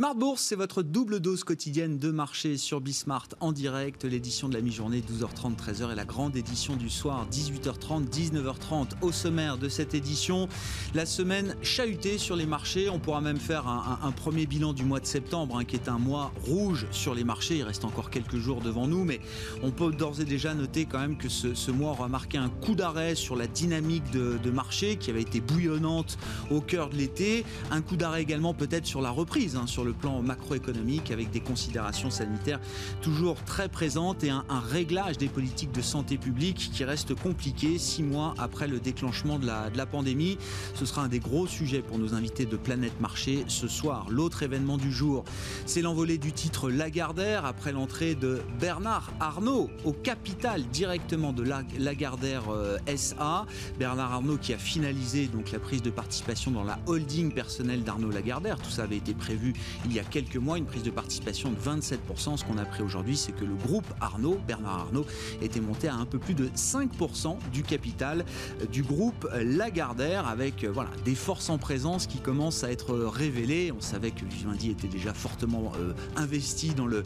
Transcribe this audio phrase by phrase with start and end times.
[0.00, 4.04] Smart Bourse, c'est votre double dose quotidienne de marché sur Bismart en direct.
[4.04, 9.12] L'édition de la mi-journée 12h30, 13h et la grande édition du soir 18h30, 19h30 au
[9.12, 10.48] sommaire de cette édition.
[10.94, 12.88] La semaine chahutée sur les marchés.
[12.88, 15.98] On pourra même faire un, premier bilan du mois de septembre hein, qui est un
[15.98, 17.58] mois rouge sur les marchés.
[17.58, 19.20] Il reste encore quelques jours devant nous, mais
[19.62, 22.74] on peut d'ores et déjà noter quand même que ce, mois aura marqué un coup
[22.74, 26.16] d'arrêt sur la dynamique de, marché qui avait été bouillonnante
[26.50, 27.44] au cœur de l'été.
[27.70, 31.40] Un coup d'arrêt également peut-être sur la reprise, hein, sur le plan macroéconomique, avec des
[31.40, 32.60] considérations sanitaires
[33.02, 38.02] toujours très présentes et un, réglage des politiques de santé publique qui reste compliqué six
[38.02, 40.38] mois après le déclenchement de la, de la pandémie.
[40.74, 44.06] Ce sera un des gros sujets pour nos invités de Planète Marché ce soir.
[44.10, 45.24] L'autre événement du jour,
[45.66, 51.44] c'est l'envolée du titre Lagardère après l'entrée de Bernard Arnault au capital directement de
[51.78, 53.46] Lagardère euh, SA.
[53.78, 58.10] Bernard Arnault qui a finalisé donc la prise de participation dans la holding personnelle d'Arnaud
[58.10, 58.58] Lagardère.
[58.58, 59.54] Tout ça avait été prévu
[59.86, 62.36] il y a quelques mois, une prise de participation de 27%.
[62.36, 65.06] Ce qu'on a appris aujourd'hui, c'est que le groupe Arnaud, Bernard Arnaud,
[65.40, 68.24] était monté à un peu plus de 5% du capital
[68.60, 72.94] euh, du groupe Lagardère, avec euh, voilà, des forces en présence qui commencent à être
[72.94, 73.72] révélées.
[73.72, 77.04] On savait que Vivendi était déjà fortement euh, investi dans le,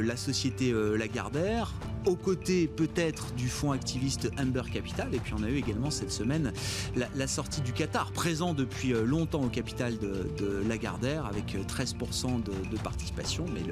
[0.00, 1.74] la société Lagardère,
[2.06, 5.14] aux côtés peut-être du fonds activiste Amber Capital.
[5.14, 6.52] Et puis on a eu également cette semaine
[6.94, 12.76] la, sortie du Qatar, présent depuis longtemps au capital de, de Lagardère, avec 13% de,
[12.78, 13.62] participation, mais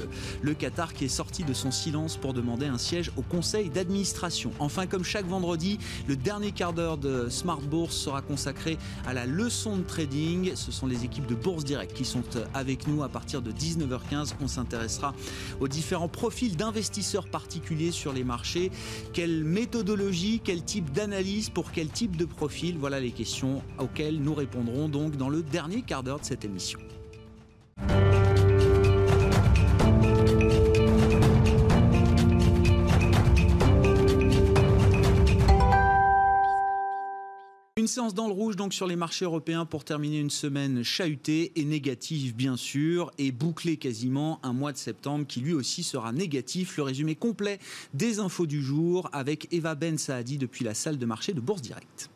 [0.43, 4.53] le, Qatar qui est sorti de son silence pour demander un siège au conseil d'administration.
[4.59, 9.27] Enfin, comme chaque vendredi, le dernier quart d'heure de Smart Bourse sera consacré à la
[9.27, 10.53] leçon de trading.
[10.55, 12.23] Ce sont les équipes de Bourse Direct qui sont
[12.55, 14.35] avec nous à partir de 19h15.
[14.41, 15.15] On s'intéressera
[15.61, 18.71] aux différents profils d'investisseurs particuliers sur les marchés.
[19.13, 22.77] Quelle méthodologie, quel type d'analyse pour quel type de profil?
[22.79, 26.79] Voilà les questions auxquelles nous répondrons donc dans le dernier quart d'heure de cette émission.
[37.85, 41.53] Une séance dans le rouge donc sur les marchés européens pour terminer une semaine chahutée
[41.55, 46.11] et négative bien sûr et boucler quasiment un mois de septembre qui lui aussi sera
[46.11, 46.79] négatif.
[46.79, 47.59] Le résumé complet
[47.93, 51.61] des infos du jour avec Eva Ben Saadi depuis la salle de marché de Bourse
[51.61, 52.09] Directe.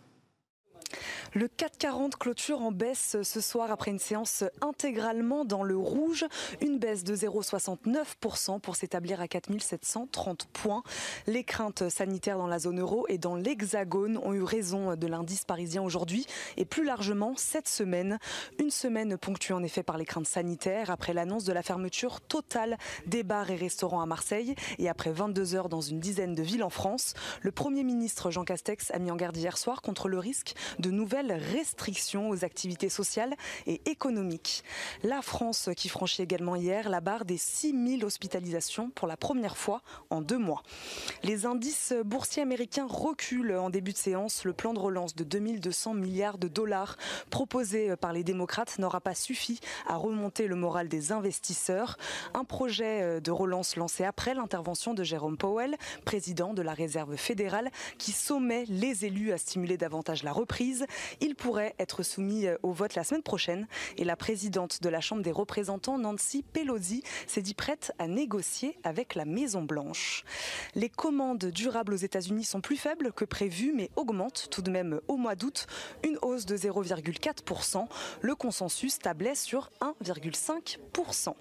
[1.34, 6.24] Le 440 clôture en baisse ce soir après une séance intégralement dans le rouge.
[6.62, 10.82] Une baisse de 0,69% pour s'établir à 4730 points.
[11.26, 15.44] Les craintes sanitaires dans la zone euro et dans l'hexagone ont eu raison de l'indice
[15.44, 18.18] parisien aujourd'hui et plus largement cette semaine.
[18.58, 22.78] Une semaine ponctuée en effet par les craintes sanitaires après l'annonce de la fermeture totale
[23.06, 26.64] des bars et restaurants à Marseille et après 22 heures dans une dizaine de villes
[26.64, 27.12] en France.
[27.42, 30.90] Le Premier ministre Jean Castex a mis en garde hier soir contre le risque de
[30.90, 33.34] nouvelles restrictions aux activités sociales
[33.66, 34.62] et économiques.
[35.02, 39.82] La France qui franchit également hier la barre des 6000 hospitalisations pour la première fois
[40.10, 40.62] en deux mois.
[41.22, 44.44] Les indices boursiers américains reculent en début de séance.
[44.44, 46.96] Le plan de relance de 2200 milliards de dollars
[47.30, 51.98] proposé par les démocrates n'aura pas suffi à remonter le moral des investisseurs.
[52.34, 57.70] Un projet de relance lancé après l'intervention de Jérôme Powell, président de la Réserve fédérale,
[57.98, 60.86] qui sommait les élus à stimuler davantage la reprise.
[61.20, 65.00] Il pourrait être soumis euh, au vote la semaine prochaine et la présidente de la
[65.00, 70.24] Chambre des représentants, Nancy Pelosi, s'est dit prête à négocier avec la Maison-Blanche.
[70.74, 75.00] Les commandes durables aux États-Unis sont plus faibles que prévu, mais augmentent tout de même
[75.08, 75.66] au mois d'août,
[76.04, 77.86] une hausse de 0,4%.
[78.20, 81.34] Le consensus tablait sur 1,5%.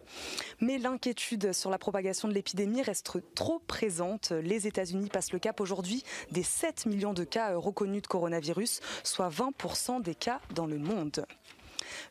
[0.60, 4.32] Mais l'inquiétude sur la propagation de l'épidémie reste trop présente.
[4.32, 9.30] Les États-Unis passent le cap aujourd'hui des 7 millions de cas reconnus de coronavirus, soit
[9.30, 9.52] 20
[10.00, 11.26] des cas dans le monde.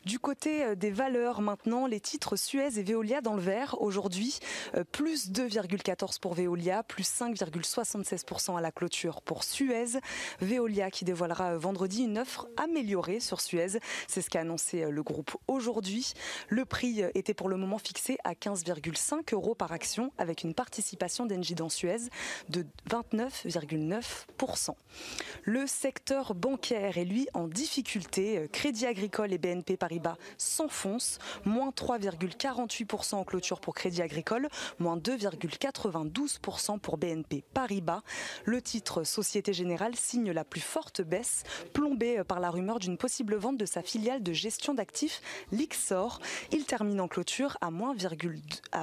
[0.05, 4.39] Du côté euh, des valeurs maintenant, les titres Suez et Veolia dans le vert aujourd'hui,
[4.75, 9.99] euh, plus 2,14 pour Veolia, plus 5,76% à la clôture pour Suez.
[10.39, 13.79] Veolia qui dévoilera euh, vendredi une offre améliorée sur Suez.
[14.07, 16.13] C'est ce qu'a annoncé le groupe aujourd'hui.
[16.49, 21.25] Le prix était pour le moment fixé à 15,5 euros par action avec une participation
[21.25, 22.09] d'Engie dans Suez
[22.49, 24.75] de 29,9%.
[25.43, 28.47] Le secteur bancaire est lui en difficulté.
[28.51, 34.47] Crédit Agricole et BNP Paribas s'enfonce, moins 3,48% en clôture pour Crédit Agricole,
[34.79, 38.03] moins 2,92% pour BNP Paribas.
[38.45, 41.43] Le titre Société Générale signe la plus forte baisse,
[41.73, 45.21] plombée par la rumeur d'une possible vente de sa filiale de gestion d'actifs,
[45.51, 46.19] Lixor.
[46.51, 47.95] Il termine en clôture à moins,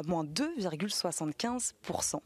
[0.07, 2.21] moins 2,75%.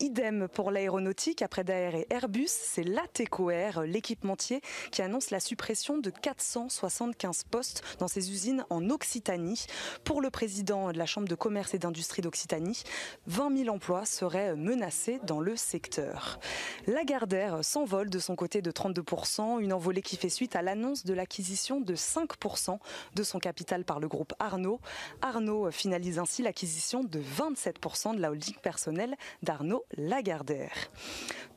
[0.00, 4.60] Idem pour l'aéronautique, après Daer et Airbus, c'est l'Ateco Air, l'équipementier,
[4.90, 9.66] qui annonce la suppression de 475 postes dans ses usines en Occitanie.
[10.04, 12.82] Pour le président de la Chambre de commerce et d'industrie d'Occitanie,
[13.26, 16.38] 20 000 emplois seraient menacés dans le secteur.
[16.86, 21.14] Lagardère s'envole de son côté de 32%, une envolée qui fait suite à l'annonce de
[21.14, 22.78] l'acquisition de 5%
[23.14, 24.80] de son capital par le groupe Arnaud.
[25.22, 30.90] Arnaud finalise ainsi l'acquisition de 27% de la holding personnelle d'Arnaud Lagardère.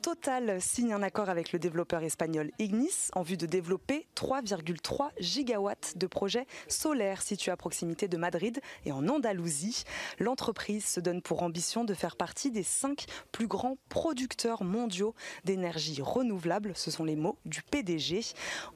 [0.02, 5.96] Total signe un accord avec le développeur espagnol Ignis en vue de développer 3,3 gigawatts
[5.96, 9.82] de projets solaires situés à proximité de Madrid et en Andalousie.
[10.20, 16.00] L'entreprise se donne pour ambition de faire partie des cinq plus grands producteurs mondiaux d'énergie
[16.00, 16.74] renouvelable.
[16.76, 18.20] Ce sont les mots du PDG.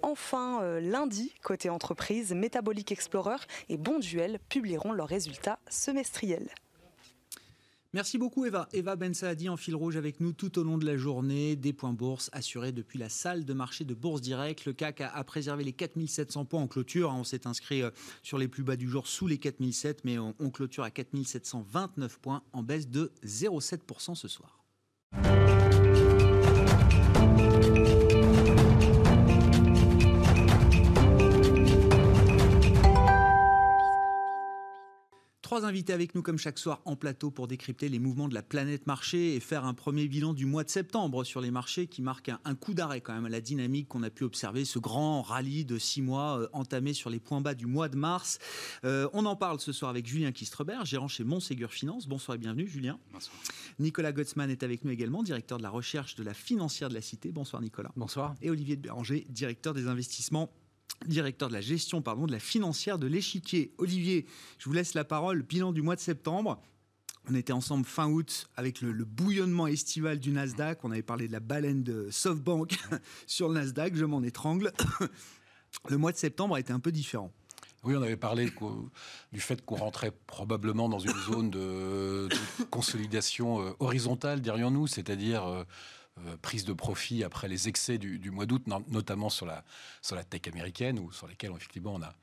[0.02, 3.36] Enfin, euh, lundi, côté entreprise, Metabolic Explorer
[3.68, 6.50] et Bonduel publieront leurs résultats semestriels.
[7.92, 8.68] Merci beaucoup Eva.
[8.72, 11.56] Eva Ben Saadi en fil rouge avec nous tout au long de la journée.
[11.56, 14.64] Des points bourse assurés depuis la salle de marché de Bourse Direct.
[14.66, 17.10] Le CAC a, préservé les 4700 points en clôture.
[17.10, 17.90] On s'est inscrit euh,
[18.22, 22.18] sur les plus bas du jour sous les 4700, mais on, on clôture à 4729
[22.18, 24.62] points en baisse de 0,7% ce soir.
[35.46, 38.42] Trois invités avec nous comme chaque soir en plateau pour décrypter les mouvements de la
[38.42, 42.02] planète marché et faire un premier bilan du mois de septembre sur les marchés qui
[42.02, 45.22] marque un, coup d'arrêt quand même à la dynamique qu'on a pu observer, ce grand
[45.22, 48.40] rallye de six mois euh, entamé sur les points bas du mois de mars.
[48.84, 52.08] Euh, on en parle ce soir avec Julien Kistrebert, gérant chez Montségur Finance.
[52.08, 52.98] Bonsoir et bienvenue Julien.
[53.12, 53.36] Bonsoir.
[53.78, 57.02] Nicolas Gottsman est avec nous également, directeur de la recherche de la financière de la
[57.02, 57.30] Cité.
[57.30, 57.92] Bonsoir Nicolas.
[57.94, 58.34] Bonsoir.
[58.42, 60.50] Et Olivier de Béranger, directeur des investissements
[61.06, 63.72] directeur de la gestion pardon, de la financière de l'échiquier.
[63.78, 64.26] Olivier,
[64.58, 65.42] je vous laisse la parole.
[65.42, 66.60] Bilan du mois de septembre.
[67.28, 70.84] On était ensemble fin août avec le, bouillonnement estival du Nasdaq.
[70.84, 72.78] On avait parlé de la baleine de SoftBank
[73.26, 73.96] sur le Nasdaq.
[73.96, 74.72] Je m'en étrangle.
[75.90, 77.30] Le mois de septembre a été un peu différent.
[77.84, 78.50] Oui, on avait parlé
[79.32, 82.28] du fait qu'on rentrait probablement dans une zone de,
[82.70, 85.64] consolidation euh, horizontale, dirions-nous, c'est-à-dire
[86.24, 89.64] euh, prise de profit après les excès du, mois d'août, notamment sur la,
[90.00, 92.14] sur la tech américaine, ou sur lesquels effectivement on a,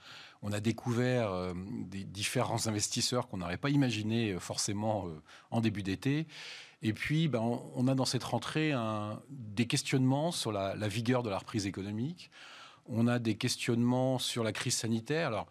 [0.41, 5.07] on a découvert euh, des différents investisseurs qu'on n'aurait pas imaginé euh, forcément
[5.51, 6.25] en début d'été.
[6.81, 7.39] Et puis, ben,
[7.75, 11.67] on, a dans cette rentrée un, des questionnements sur la, la, vigueur de la reprise
[11.67, 12.31] économique.
[12.87, 15.27] On a des questionnements sur la crise sanitaire.
[15.27, 15.47] Alors,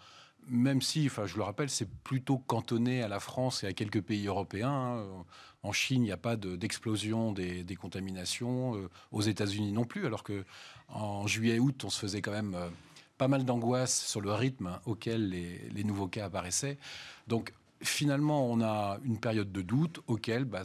[0.48, 4.02] même si, enfin, je le rappelle, c'est plutôt cantonné à la France et à quelques
[4.02, 4.70] pays européens.
[4.70, 5.24] Hein.
[5.62, 8.76] En Chine, il n'y a pas d'explosion des, contaminations.
[8.76, 10.44] Euh, aux États-Unis non plus, alors que
[10.88, 12.68] en juillet-août, on se faisait quand même euh,
[13.18, 16.78] pas mal d'angoisse sur le rythme auquel les, nouveaux cas apparaissaient.
[17.28, 20.64] Donc, finalement, on a une période de doute auquel bah,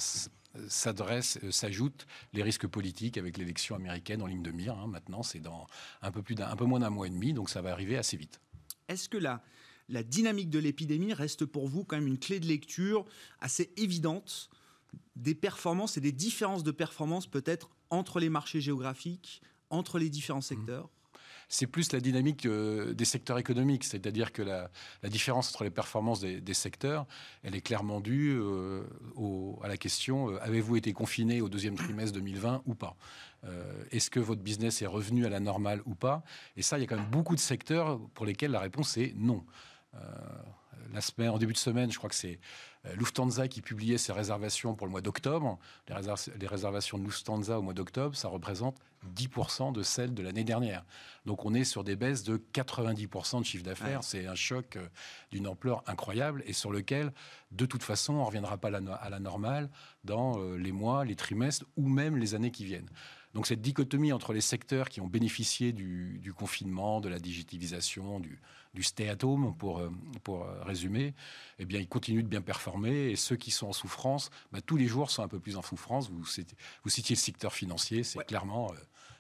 [0.56, 0.66] euh,
[1.52, 4.78] s'ajoutent les risques politiques avec l'élection américaine en ligne de mire.
[4.78, 4.88] Hein.
[4.88, 5.68] Maintenant, c'est dans
[6.02, 7.98] un peu, plus d'un, un peu moins d'un mois et demi, donc ça va arriver
[7.98, 8.42] assez vite.
[8.88, 9.44] Est-ce que la,
[9.90, 13.06] la dynamique de l'épidémie reste pour vous quand même une clé de lecture
[13.40, 14.50] assez évidente
[15.16, 20.40] des performances et des différences de performance peut-être entre les marchés géographiques, entre les différents
[20.40, 20.44] mmh.
[20.44, 20.90] secteurs?
[21.50, 24.70] C'est plus la dynamique euh, des secteurs économiques, c'est-à-dire que la,
[25.04, 27.06] différence entre les performances des, secteurs,
[27.42, 28.84] elle est clairement due euh,
[29.64, 32.96] à la question euh, avez-vous été confiné au deuxième trimestre 2020 ou pas?
[33.92, 36.22] Est-ce que votre business est revenu à la normale ou pas?
[36.58, 39.14] Et ça, il y a quand même beaucoup de secteurs pour lesquels la réponse est
[39.16, 39.46] non.
[40.94, 42.40] La semaine, en début de semaine, je crois que c'est
[42.86, 45.60] euh, Lufthansa qui publiait ses réservations pour le mois d'octobre.
[45.90, 48.78] Les, réservations de Lufthansa au mois d'octobre, ça représente
[49.16, 50.84] 10% de celles de l'année dernière.
[51.26, 54.04] Donc on est sur des baisses de 90% de chiffre d'affaires.
[54.04, 54.88] C'est un choc euh,
[55.32, 57.14] d'une ampleur incroyable et sur lequel,
[57.52, 59.70] de toute façon, on ne reviendra pas à la, normale
[60.04, 62.90] dans euh, les mois, les trimestres ou même les années qui viennent.
[63.38, 68.40] Donc cette dichotomie entre les secteurs qui ont bénéficié du, confinement, de la digitalisation, du,
[68.82, 69.92] stay at home, pour, euh,
[70.24, 71.14] pour euh, résumer,
[71.60, 73.12] eh bien, ils continuent de bien performer.
[73.12, 75.62] Et ceux qui sont en souffrance, bah, tous les jours sont un peu plus en
[75.62, 76.10] souffrance.
[76.10, 78.72] Vous, vous citiez le secteur financier, c'est clairement...
[78.72, 78.76] Euh,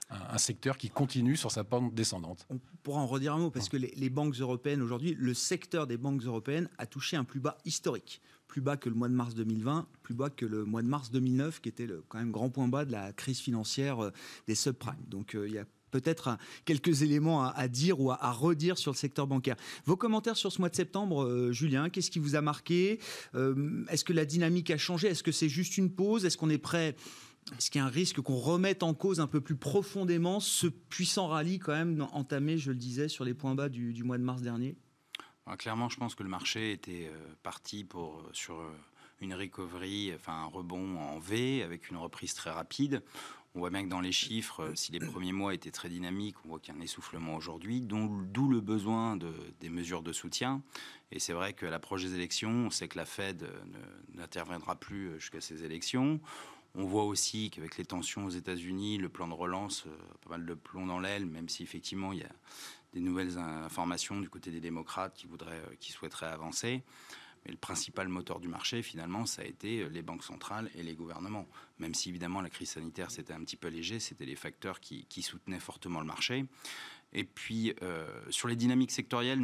[0.09, 2.47] un, secteur qui continue sur sa pente descendante.
[2.49, 5.97] On pourra en redire un mot parce que les banques européennes aujourd'hui, le secteur des
[5.97, 9.35] banques européennes a touché un plus bas historique plus bas que le mois de mars
[9.35, 12.49] 2020, plus bas que le mois de mars 2009, qui était le quand même grand
[12.49, 14.11] point bas de la crise financière euh,
[14.47, 14.95] des subprimes.
[15.07, 18.97] Donc euh, il y a peut-être quelques éléments à, dire ou à, redire sur le
[18.97, 19.55] secteur bancaire.
[19.85, 22.99] Vos commentaires sur ce mois de septembre, euh, Julien, qu'est-ce qui vous a marqué?
[23.33, 25.07] Est-ce que la dynamique a changé?
[25.07, 26.25] Est-ce que c'est juste une pause?
[26.25, 26.95] Est-ce qu'on est prêt?
[27.57, 30.67] Est-ce qu'il y a un risque qu'on remette en cause un peu plus profondément ce
[30.67, 34.23] puissant rallye quand même entamé, je le disais, sur les points bas du mois de
[34.23, 34.75] mars dernier?
[35.55, 38.69] Clairement, je pense que le marché était euh, parti pour, euh, sur euh,
[39.21, 43.01] une recovery, enfin un rebond en V avec une reprise très rapide.
[43.55, 46.49] On voit bien que dans les chiffres, si les premiers mois étaient très dynamiques, on
[46.49, 50.61] voit qu'il y a un essoufflement aujourd'hui, d'où le besoin de, des mesures de soutien.
[51.11, 53.49] Et c'est vrai qu'à l'approche des élections, on sait que la Fed
[54.13, 56.19] n'interviendra plus jusqu'à ces élections.
[56.75, 59.85] On voit aussi qu'avec les tensions aux États-Unis, le plan de relance,
[60.21, 62.31] pas mal de plomb dans l'aile, même si effectivement il y a
[62.93, 66.83] des nouvelles informations du côté des démocrates qui, voudraient, qui souhaiteraient avancer.
[67.45, 70.83] Mais le principal moteur du marché, finalement, ça a été euh, les banques centrales et
[70.83, 71.47] les gouvernements.
[71.79, 75.05] Même si, évidemment, la crise sanitaire, c'était un petit peu léger, c'était les facteurs qui,
[75.21, 76.45] soutenaient fortement le marché.
[77.13, 79.39] Et puis, euh, sur les dynamiques sectorielles,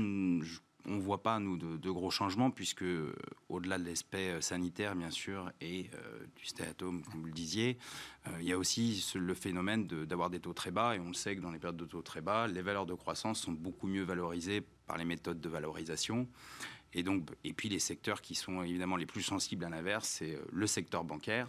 [0.85, 3.13] on ne voit pas, nous, de, gros changements, puisque, euh,
[3.49, 5.89] au-delà de l'aspect sanitaire, bien sûr, et
[6.35, 7.77] du stay at home, comme vous le disiez,
[8.39, 11.35] il y a aussi le phénomène d'avoir des taux très bas, et on le sait
[11.35, 14.03] que dans les périodes de taux très bas, les valeurs de croissance sont beaucoup mieux
[14.03, 16.27] valorisées par les méthodes de valorisation.
[16.93, 20.35] Et, donc, et puis les secteurs qui sont évidemment les plus sensibles à l'inverse, c'est
[20.35, 21.47] euh, le secteur bancaire,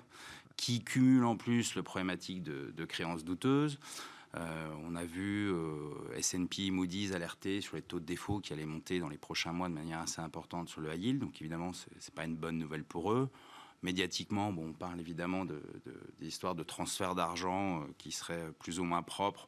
[0.57, 3.79] qui cumule en plus le problématique de, créances douteuses.
[4.37, 8.67] Euh, on a vu euh, S&P, Moody's alerter sur les taux de défaut qui allaient
[8.67, 11.19] monter dans les prochains mois de manière assez importante sur le high.
[11.19, 13.29] Donc évidemment, ce n'est pas une bonne nouvelle pour eux.
[13.83, 19.47] Médiatiquement, on parle évidemment de, de, de transfert d'argent qui seraient plus ou moins propres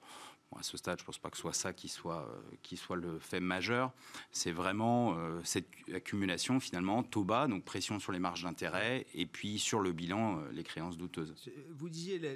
[0.55, 2.77] à ce stade, je ne pense pas que ce soit ça qui soit, euh, qui
[2.77, 3.93] soit le fait majeur.
[4.31, 9.27] C'est vraiment euh, cette accumulation, finalement, taux bas, donc pression sur les marges d'intérêt, et
[9.27, 11.35] puis sur le bilan, euh, les créances douteuses.
[11.71, 12.31] Vous disiez, la,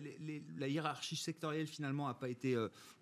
[0.58, 2.56] la hiérarchie sectorielle, finalement, n'a pas été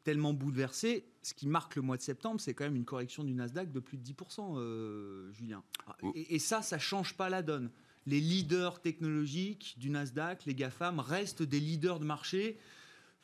[0.05, 1.05] tellement bouleversée.
[1.23, 3.81] Ce qui marque le mois de septembre, c'est quand même une correction du Nasdaq de
[3.81, 5.63] plus de 10%, Julien.
[6.15, 7.71] Et, et, ça, ça ne change pas la donne.
[8.07, 12.59] Les leaders technologiques du Nasdaq, les GAFAM, restent des leaders de marché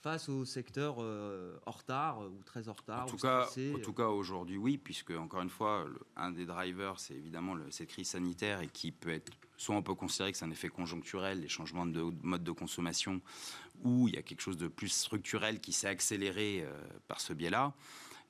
[0.05, 3.95] face au secteur euh, en retard ou très en retard En tout, cas, en tout
[3.95, 8.09] cas, aujourd'hui, oui, puisque, encore une fois, un des drivers, c'est évidemment le, cette crise
[8.09, 11.49] sanitaire et qui peut être, soit on peut considérer que c'est un effet conjoncturel, les
[11.49, 13.23] changements de mode de consommation,
[13.83, 16.71] ou il y a quelque chose de plus structurel qui s'est accéléré euh,
[17.09, 17.73] par ce biais-là.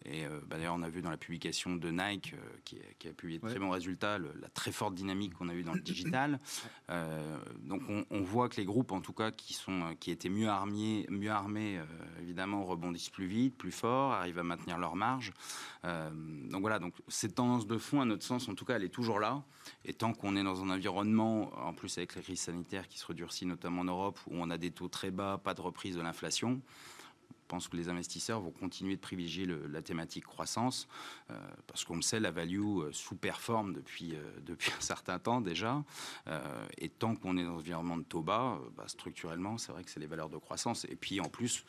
[0.07, 3.13] Et euh, bah, d'ailleurs, on a vu dans la publication de Nike, euh, qui, a
[3.13, 6.39] publié de très bons résultats, la très forte dynamique qu'on a eue dans le digital.
[6.91, 10.49] Euh, donc, on, voit que les groupes, en tout cas, qui, sont, qui étaient mieux
[10.49, 11.81] armés, mieux armés
[12.21, 15.33] évidemment, rebondissent plus vite, plus fort, arrivent à maintenir leur marge.
[15.83, 18.89] donc voilà, donc cette tendance de fond, à notre sens, en tout cas, elle est
[18.89, 19.43] toujours là.
[19.85, 23.07] Et tant qu'on est dans un environnement, en plus avec la crise sanitaire qui se
[23.07, 26.03] redurcit notamment en Europe, où on a des taux très bas, pas de reprise de
[26.03, 26.61] l'inflation,
[27.45, 30.89] je pense que les investisseurs vont continuer de privilégier la thématique croissance,
[31.31, 35.43] euh, parce qu'on le sait, la value euh, sous-performe depuis, euh, depuis un certain temps
[35.43, 35.85] déjà.
[36.79, 39.91] et tant qu'on est dans un environnement de taux bas, bah, structurellement, c'est vrai que
[39.91, 40.87] c'est les valeurs de croissance.
[40.87, 41.65] Et puis en plus,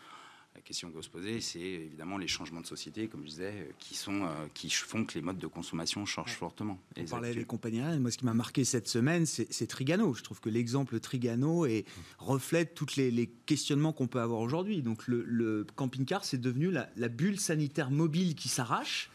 [0.56, 3.72] la question qu'on se poser, c'est évidemment les changements de société, comme je disais, euh,
[3.78, 6.80] qui, sont, euh, qui font que les modes de consommation changent fortement.
[6.98, 8.02] On parlait des compagnies aériennes.
[8.02, 10.14] Moi, ce qui m'a marqué cette semaine, c'est Trigano.
[10.14, 11.86] Je trouve que l'exemple Trigano est,
[12.20, 14.82] reflète tous les, questionnements qu'on peut avoir aujourd'hui.
[14.82, 19.10] Donc, le, camping-car, c'est devenu la, la bulle sanitaire mobile qui s'arrache.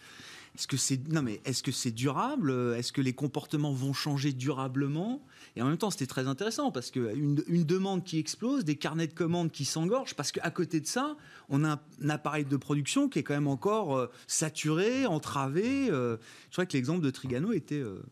[0.57, 2.53] Est-ce que c'est non mais est-ce que c'est durable?
[2.77, 5.23] Est-ce que les comportements vont changer durablement?
[5.57, 9.07] Et en même temps, c'était très intéressant parce que une, demande qui explose, des carnets
[9.07, 11.17] de commandes qui s'engorgent, parce qu'à côté de ça,
[11.49, 15.89] on a un, appareil de production qui est quand même encore euh, saturé, entravé.
[15.91, 16.17] Euh.
[16.49, 18.03] je crois que l'exemple de Trigano était euh,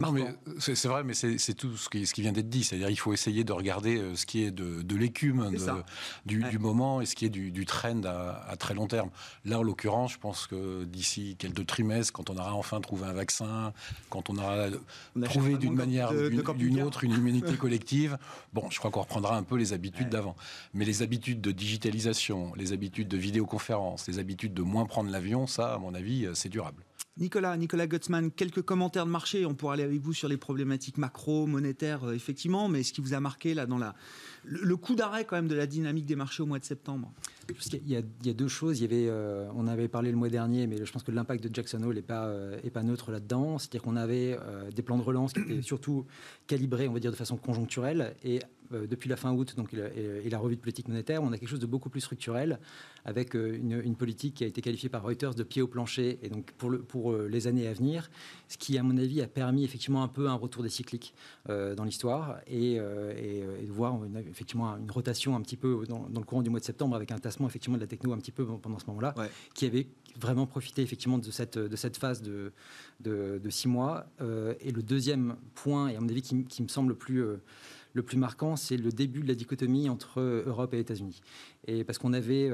[0.00, 0.24] non, mais
[0.58, 2.64] c'est vrai, mais c'est tout ce qui, ce qui vient d'être dit.
[2.64, 5.52] C'est-à-dire il faut essayer de regarder euh, ce qui est de, l'écume
[6.26, 9.10] du, moment et ce qui est du, trend à, très long terme.
[9.44, 13.12] Là, en l'occurrence, je pense que d'ici quelques trimestres, quand on aura enfin trouvé un
[13.12, 13.72] vaccin,
[14.10, 14.66] quand on aura
[15.24, 18.18] trouvé d'une manière ou d'une autre une immunité collective,
[18.52, 20.34] bon, je crois qu'on reprendra un peu les habitudes d'avant.
[20.74, 25.46] Mais les habitudes de digitalisation, les habitudes de vidéoconférence, les habitudes de moins prendre l'avion,
[25.46, 26.82] ça, à mon avis, euh, c'est durable.
[27.16, 29.46] Nicolas, Nicolas quelques commentaires de marché.
[29.46, 33.00] On pourra aller avec vous sur les problématiques macro, monétaires, euh, effectivement, mais ce qui
[33.00, 33.94] vous a marqué là dans la,
[34.42, 37.12] le, coup d'arrêt quand même de la dynamique des marchés au mois de septembre?
[37.48, 38.82] Il y, a, il y, a, deux choses.
[38.82, 41.82] Avait, euh, on avait parlé le mois dernier, mais je pense que l'impact de Jackson
[41.84, 43.58] Hole n'est pas, euh, pas neutre là-dedans.
[43.58, 44.36] C'est-à-dire qu'on avait
[44.74, 46.06] des plans de relance qui étaient surtout
[46.48, 48.16] calibrés, on va dire, de façon conjoncturelle.
[48.24, 48.40] Et
[48.70, 51.60] depuis la fin août, donc, et, la revue de politique monétaire, on a quelque chose
[51.60, 52.58] de beaucoup plus structurel,
[53.04, 56.18] avec une, une, politique qui a été qualifiée par Reuters de pied au plancher.
[56.22, 58.10] Et donc, pour, le, pour euh, les années à venir,
[58.48, 61.14] ce qui, à mon avis, a permis effectivement un peu un retour des cycliques
[61.48, 63.98] euh, dans l'histoire et, euh, et, de voir
[64.30, 67.18] effectivement une rotation un petit peu dans, le courant du mois de septembre avec un
[67.18, 69.14] tassement effectivement de la techno un petit peu pendant ce moment-là,
[69.54, 69.86] qui avait
[70.18, 72.52] vraiment profité effectivement de cette, de cette phase de,
[73.00, 74.06] de, six mois.
[74.60, 77.24] et le deuxième point, et à mon avis qui, qui me semble le plus
[77.94, 81.20] le plus marquant, c'est le début de la dichotomie entre Europe et États-Unis.
[81.66, 82.50] Et parce qu'on avait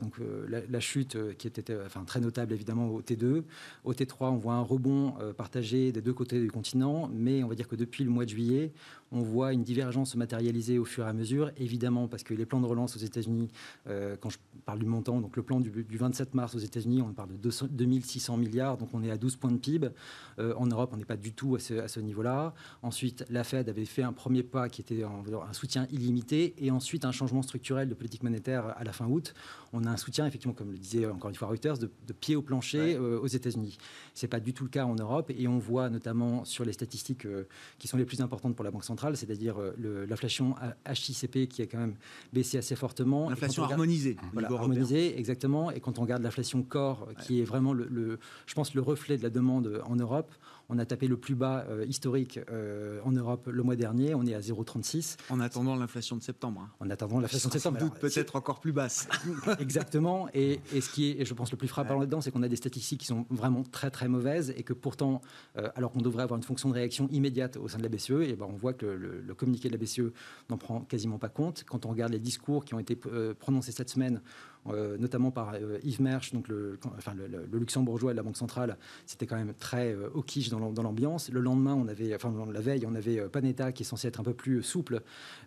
[0.00, 0.16] donc,
[0.48, 3.44] la, chute qui était enfin, très notable évidemment au T2.
[3.84, 7.54] Au T3, on voit un rebond partagé des deux côtés du continent, mais on va
[7.54, 8.72] dire que depuis le mois de juillet,
[9.12, 12.46] on voit une divergence se matérialiser au fur et à mesure, évidemment parce que les
[12.46, 13.50] plans de relance aux États-Unis,
[13.86, 17.30] quand je parle du montant, donc le plan du, 27 mars aux États-Unis, on parle
[17.38, 19.88] de 2600 milliards, donc on est à 12 points de PIB.
[20.38, 22.54] en Europe, on n'est pas du tout à ce, niveau-là.
[22.82, 27.04] Ensuite, la Fed avait fait un premier pas qui était un soutien illimité et ensuite
[27.04, 29.34] un changement structurel de politique monétaire à la fin août.
[29.72, 31.88] On a un soutien, effectivement, comme le disait encore une fois Reuters, de,
[32.20, 33.78] pied au plancher euh, aux États-Unis.
[34.14, 36.72] Ce n'est pas du tout le cas en Europe et on voit notamment sur les
[36.72, 37.44] statistiques euh,
[37.78, 40.54] qui sont les plus importantes pour la Banque centrale, c'est-à-dire euh, l'inflation
[40.86, 41.94] HICP qui a quand même
[42.32, 43.30] baissé assez fortement.
[43.30, 44.16] L'inflation harmonisée.
[44.32, 45.70] Voilà, harmonisée, exactement.
[45.70, 49.22] Et quand on regarde l'inflation corps, qui est vraiment, le, je pense, le reflet de
[49.22, 50.32] la demande en Europe,
[50.72, 54.14] on a tapé le plus bas euh, historique euh, en Europe le mois dernier.
[54.14, 55.16] On est à 0,36.
[55.28, 56.62] En attendant l'inflation de septembre.
[56.62, 56.70] Hein.
[56.80, 57.92] En attendant l'inflation de septembre.
[58.00, 59.06] Peut-être encore plus basse.
[59.60, 60.28] Exactement.
[60.32, 63.00] Et, ce qui est, je pense, le plus frappant là-dedans, c'est qu'on a des statistiques
[63.00, 65.20] qui sont vraiment très très mauvaises et que pourtant,
[65.58, 68.22] euh, alors qu'on devrait avoir une fonction de réaction immédiate au sein de la BCE,
[68.22, 70.12] et ben on voit que le, communiqué de la BCE
[70.48, 71.64] n'en prend quasiment pas compte.
[71.66, 72.96] Quand on regarde les discours qui ont été
[73.38, 74.22] prononcés cette semaine
[74.66, 78.76] notamment par euh, Yves Mersch, donc le, enfin, le, luxembourgeois de la Banque centrale,
[79.06, 81.30] c'était quand même très euh, au quiche dans l'ambiance.
[81.30, 84.24] Le lendemain, on avait, enfin la veille, on avait Panetta qui est censé être un
[84.24, 85.00] peu plus souple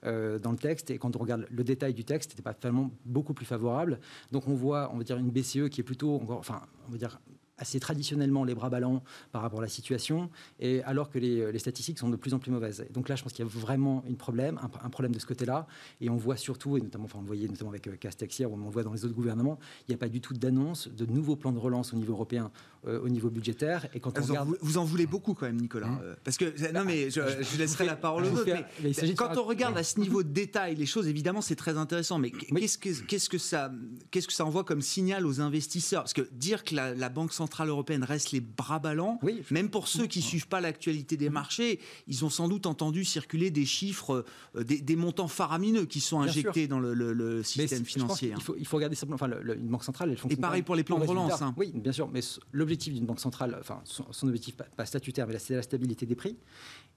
[0.03, 0.91] dans le texte.
[0.91, 4.00] Et quand on regarde le détail du texte, c'était pas tellement beaucoup plus favorable.
[4.31, 6.98] Donc on voit, on va dire, une BCE qui est plutôt, encore, enfin, on va
[6.98, 7.19] dire
[7.57, 12.00] assez traditionnellement les bras ballants par rapport à la situation, et alors que les, statistiques
[12.00, 12.85] sont de plus en plus mauvaises.
[12.93, 15.67] donc là, je pense qu'il y a vraiment un problème, un, problème de ce côté-là,
[16.01, 18.51] et on voit surtout, et notamment, enfin, on le voyait notamment avec euh, Castex hier,
[18.51, 19.57] ou on le voit dans les autres gouvernements,
[19.88, 22.51] il n'y a pas du tout d'annonce de nouveaux plans de relance au niveau européen,
[22.88, 23.88] euh, au niveau budgétaire.
[23.93, 24.50] Et quand on vous, regarde...
[24.50, 26.00] en, vous en voulez beaucoup quand même, Nicolas, mmh.
[26.03, 28.51] euh, parce que non, mais je, je laisserai la parole aux autres.
[28.83, 32.19] Mais, quand on regarde à ce niveau de détail les choses, évidemment, c'est très intéressant.
[32.19, 33.71] Mais qu'est-ce que qu'est-ce que ça
[34.12, 36.03] qu'est-ce que ça envoie comme signal aux investisseurs?
[36.03, 39.19] Parce que dire que la, la Banque centrale européenne reste les bras ballants.
[39.51, 43.05] Même pour ceux qui ne suivent pas l'actualité des marchés, ils ont sans doute entendu
[43.05, 44.25] circuler des chiffres,
[44.55, 48.33] euh, des, montants faramineux qui sont injectés dans le, système financier.
[48.33, 48.37] Hein.
[48.37, 50.39] Il, faut, il, faut, regarder simplement, enfin, une banque centrale, elle fonctionne.
[50.39, 51.41] Et pareil pour les plans de relance.
[51.41, 51.53] Hein.
[51.57, 52.21] Oui, bien sûr, mais
[52.51, 56.37] l'objectif d'une banque centrale, enfin, son, objectif pas, statutaire, mais c'est la stabilité des prix.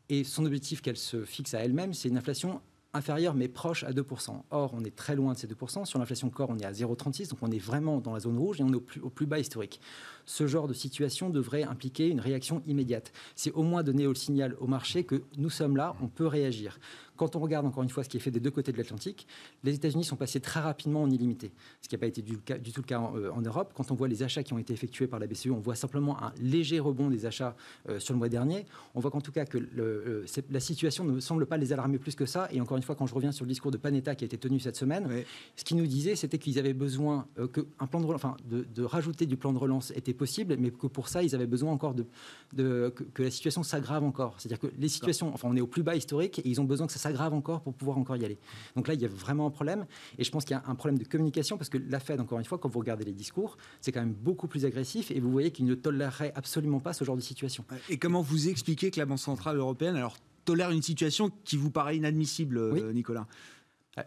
[0.09, 2.61] Et son objectif qu'elle se fixe à elle-même, c'est une inflation
[2.94, 4.42] inférieure mais proche à 2%.
[4.51, 5.85] Or, on est très loin de ces 2%.
[5.85, 8.61] Sur l'inflation corps, on est à 0,36, donc on est vraiment dans la zone rouge
[8.61, 9.81] et on est au plus, au plus bas historique
[10.29, 13.12] ce genre de situation devrait impliquer une réaction immédiate.
[13.35, 16.79] C'est au moins donner le signal au marché que nous sommes là, on peut réagir.
[17.17, 19.27] Quand on regarde encore une fois ce qui est fait des deux côtés de l'Atlantique,
[19.64, 21.51] les États-Unis sont passés très rapidement en illimité,
[21.83, 23.73] ce qui n'a pas été du, tout le cas euh, en, Europe.
[23.75, 26.23] Quand on voit les achats qui ont été effectués par la BCE, on voit simplement
[26.23, 27.57] un léger rebond des achats
[27.88, 28.67] euh, sur le mois dernier.
[28.95, 32.14] On voit qu'en tout cas que euh, la situation ne semble pas les alarmer plus
[32.14, 32.49] que ça.
[32.53, 34.38] Et encore une fois, quand je reviens sur le discours de Panetta qui a été
[34.38, 35.25] tenu cette semaine,
[35.57, 38.83] ce qu'il nous disait, c'était qu'ils avaient besoin que un plan de, enfin, de, de
[38.85, 41.94] rajouter du plan de relance était possible, mais que pour ça, ils avaient besoin encore
[41.94, 42.04] de,
[42.52, 44.35] de que, la situation s'aggrave encore.
[44.38, 46.87] C'est-à-dire que les situations, enfin, on est au plus bas historique et ils ont besoin
[46.87, 48.38] que ça s'aggrave encore pour pouvoir encore y aller.
[48.76, 49.87] Donc là, il y a vraiment un problème.
[50.18, 52.38] Et je pense qu'il y a un problème de communication parce que la Fed, encore
[52.38, 55.31] une fois, quand vous regardez les discours, c'est quand même beaucoup plus agressif et vous
[55.31, 57.64] voyez qu'ils ne toléreraient absolument pas ce genre de situation.
[57.88, 61.70] Et comment vous expliquez que la Banque Centrale Européenne, alors, tolère une situation qui vous
[61.70, 63.26] paraît inadmissible, euh, Nicolas?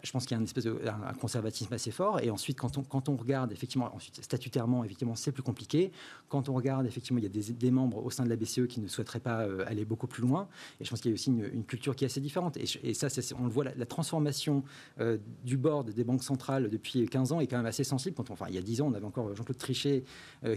[0.02, 2.20] Je pense qu'il y a une espèce de un conservatisme assez fort.
[2.20, 5.92] Et ensuite, quand on, quand on regarde, effectivement, ensuite, statutairement, effectivement, c'est plus compliqué.
[6.28, 8.66] Quand on regarde, effectivement, il y a des, des, membres au sein de la BCE
[8.68, 10.48] qui ne souhaiteraient pas euh, aller beaucoup plus loin.
[10.80, 12.56] Et je pense qu'il y a aussi une, culture qui est assez différente.
[12.56, 14.64] Et, ça, on le voit, la, transformation
[15.00, 18.16] euh, du board des banques centrales depuis 15 ans est quand même assez sensible.
[18.16, 20.04] Quand enfin, il y a 10 ans, on avait encore Jean-Claude Trichet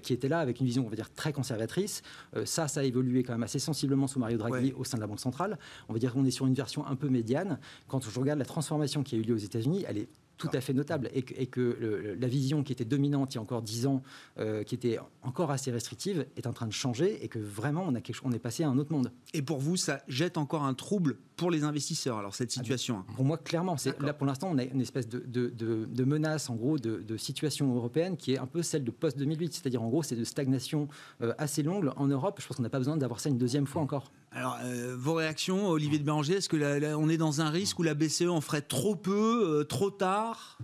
[0.01, 2.01] qui était là avec une vision, on va dire, très conservatrice.
[2.45, 5.07] ça, ça a évolué quand même assez sensiblement sous Mario Draghi au sein de la
[5.07, 5.57] Banque centrale.
[5.89, 7.59] On va dire qu'on est sur une version un peu médiane.
[7.87, 10.73] Quand je regarde la transformation qui a eu aux États-Unis, elle est tout à fait
[10.73, 14.03] notable et que, la vision qui était dominante il y a encore dix ans,
[14.37, 17.95] euh, qui était encore assez restrictive, est en train de changer et que vraiment on,
[17.95, 19.11] a quelque, on est passé à un autre monde.
[19.33, 22.99] Et pour vous, ça jette encore un trouble pour les investisseurs, alors cette ah, situation
[22.99, 23.05] hein?
[23.15, 26.55] Pour moi, clairement, c'est, là pour l'instant, on a une espèce de, de, menace, en
[26.55, 30.15] gros, de, situation européenne qui est un peu celle de post-2008, c'est-à-dire en gros, c'est
[30.15, 30.87] de stagnation
[31.21, 32.39] euh, assez longue en Europe.
[32.41, 34.11] Je pense qu'on n'a pas besoin d'avoir ça une deuxième fois encore.
[34.35, 37.83] Alors, euh, vos réactions, Olivier de Béranger, est-ce que on est dans un risque où
[37.83, 40.57] la BCE en ferait trop peu, euh, trop tard?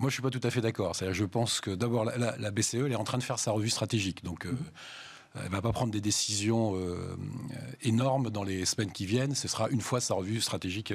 [0.00, 0.94] Moi, je suis pas tout à fait d'accord.
[0.94, 4.24] Je pense que d'abord, la, BCE, elle est en train de faire sa revue stratégique.
[4.24, 4.48] Donc,
[5.36, 6.76] elle va pas prendre des décisions
[7.80, 9.36] énormes dans les semaines qui viennent.
[9.36, 10.92] Ce sera une fois sa revue stratégique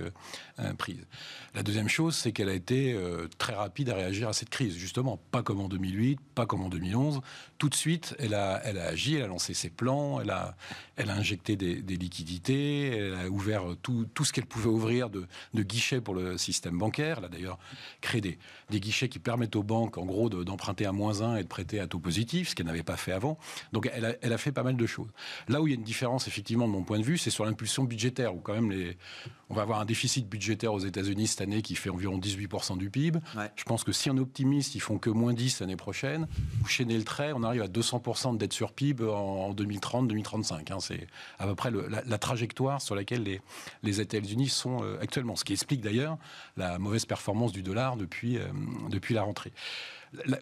[0.78, 1.08] prise.
[1.56, 3.00] La deuxième chose, c'est qu'elle a été
[3.38, 4.76] très rapide à réagir à cette crise.
[4.76, 7.22] Justement, pas comme en 2008, pas comme en 2011.
[7.58, 10.58] Tout de suite, elle a, elle a agi, elle a lancé ses plans, elle a,
[11.00, 15.26] elle a injecté des, liquidités, elle a ouvert tout, tout ce qu'elle pouvait ouvrir de,
[15.54, 17.20] de, guichets pour le système bancaire.
[17.20, 17.58] Elle a d'ailleurs
[18.02, 18.38] créé des,
[18.70, 21.80] des, guichets qui permettent aux banques, en gros, d'emprunter à moins 1 et de prêter
[21.80, 23.38] à taux positif, ce qu'elle n'avait pas fait avant.
[23.72, 25.10] Donc, elle a, elle a, fait pas mal de choses.
[25.48, 27.46] Là où il y a une différence, effectivement, de mon point de vue, c'est sur
[27.46, 28.98] l'impulsion budgétaire, où quand même les,
[29.50, 32.90] on va avoir un déficit budgétaire aux États-Unis cette année qui fait environ 18% du
[32.90, 33.20] PIB.
[33.56, 36.28] Je pense que si on optimiste, ils font que moins 10 l'année prochaine.
[36.62, 40.72] Vous chaînez le trait, on arrive à 200% de dette sur PIB en 2030-2035.
[40.72, 40.80] Hein.
[40.90, 43.42] C'est à peu près la, trajectoire sur laquelle les,
[43.84, 45.36] les États-Unis sont euh, actuellement.
[45.36, 46.18] Ce qui explique d'ailleurs
[46.58, 48.48] la mauvaise performance du dollar depuis, euh,
[48.90, 49.54] depuis la rentrée.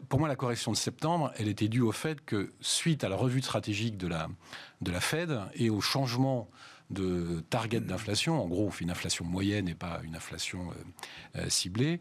[0.07, 3.17] pour moi, la correction de septembre, elle était due au fait que, suite à la
[3.17, 4.29] revue stratégique de la,
[4.81, 6.49] de la Fed et au changement
[6.89, 10.69] de target d'inflation, en gros, une inflation moyenne et pas une inflation
[11.35, 11.99] euh, ciblée,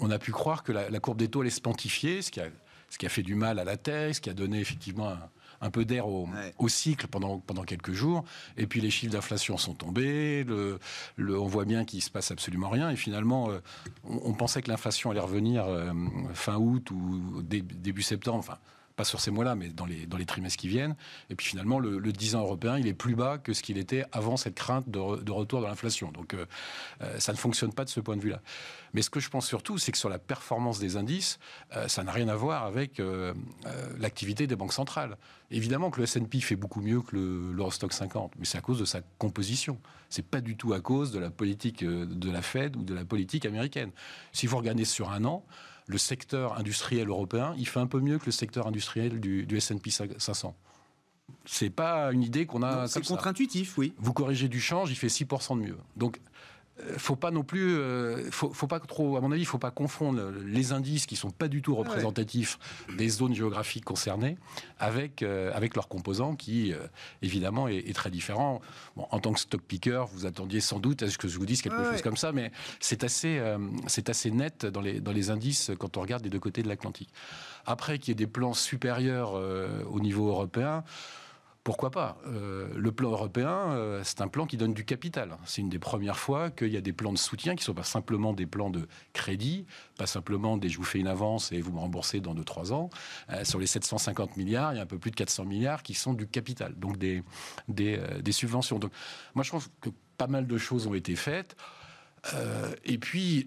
[0.00, 2.48] on a pu croire que la, courbe des taux allait se ce qui, a,
[2.90, 5.30] ce qui a fait du mal à la Terre, ce qui a donné effectivement un,
[5.60, 6.28] un peu d'air au,
[6.68, 8.24] cycle pendant, pendant quelques jours.
[8.56, 10.44] Et puis les chiffres d'inflation sont tombés.
[10.44, 10.78] Le,
[11.18, 12.90] on voit bien qu'il se passe absolument rien.
[12.90, 13.58] Et finalement, euh,
[14.04, 15.92] on, pensait que l'inflation allait revenir euh,
[16.34, 18.38] fin août ou début septembre.
[18.38, 18.58] Enfin,
[18.96, 20.94] pas sur ces mois-là, mais dans les, dans les trimestres qui viennent.
[21.30, 24.04] Et puis finalement, le, 10 ans européen, il est plus bas que ce qu'il était
[24.12, 26.12] avant cette crainte de, retour de l'inflation.
[26.12, 26.46] Donc euh,
[27.02, 28.40] euh, ça ne fonctionne pas de ce point de vue-là.
[28.92, 31.38] Mais ce que je pense surtout, c'est que sur la performance des indices,
[31.74, 33.02] euh, ça n'a rien à voir avec
[33.98, 35.16] l'activité des banques centrales.
[35.50, 38.84] Évidemment que le S&P fait beaucoup mieux que l'Eurostock 50, mais c'est à cause de
[38.84, 39.78] sa composition.
[40.08, 43.04] C'est pas du tout à cause de la politique de la Fed ou de la
[43.04, 43.90] politique américaine.
[44.32, 45.44] Si vous regardez sur un an,
[45.86, 49.56] le secteur industriel européen, il fait un peu mieux que le secteur industriel du, du
[49.56, 50.54] S&P 500.
[51.46, 52.86] C'est pas une idée qu'on a.
[52.86, 53.94] C'est contre-intuitif, oui.
[53.98, 55.78] Vous corrigez du change, il fait 6% de mieux.
[55.96, 56.20] Donc
[56.96, 60.32] faut pas non plus, euh, faut, pas trop, à mon avis, il faut pas confondre
[60.44, 62.58] les indices qui sont pas du tout représentatifs
[62.96, 64.36] des zones géographiques concernées
[64.80, 66.72] avec euh, avec leurs composants qui
[67.22, 68.60] évidemment est, très différent.
[68.96, 71.62] en tant que stock picker, vous attendiez sans doute à ce que je vous dise
[71.62, 73.40] quelque chose comme ça, mais c'est assez
[73.86, 76.68] c'est assez net dans les dans les indices quand on regarde les deux côtés de
[76.68, 77.10] l'Atlantique.
[77.66, 80.82] Après qu'il y ait des plans supérieurs au niveau européen.
[81.64, 82.18] Pourquoi pas?
[82.26, 85.38] Euh, Le plan européen, euh, c'est un plan qui donne du capital.
[85.46, 87.74] C'est une des premières fois qu'il y a des plans de soutien qui ne sont
[87.74, 89.64] pas simplement des plans de crédit,
[89.96, 92.90] pas simplement des je vous fais une avance et vous me remboursez dans 2-3 ans.
[93.30, 95.94] Euh, sur les 750 milliards, il y a un peu plus de 400 milliards qui
[95.94, 97.22] sont du capital, donc des,
[97.68, 98.78] des, subventions.
[98.78, 98.92] Donc
[99.34, 101.56] moi, je pense que pas mal de choses ont été faites.
[102.84, 103.46] et puis,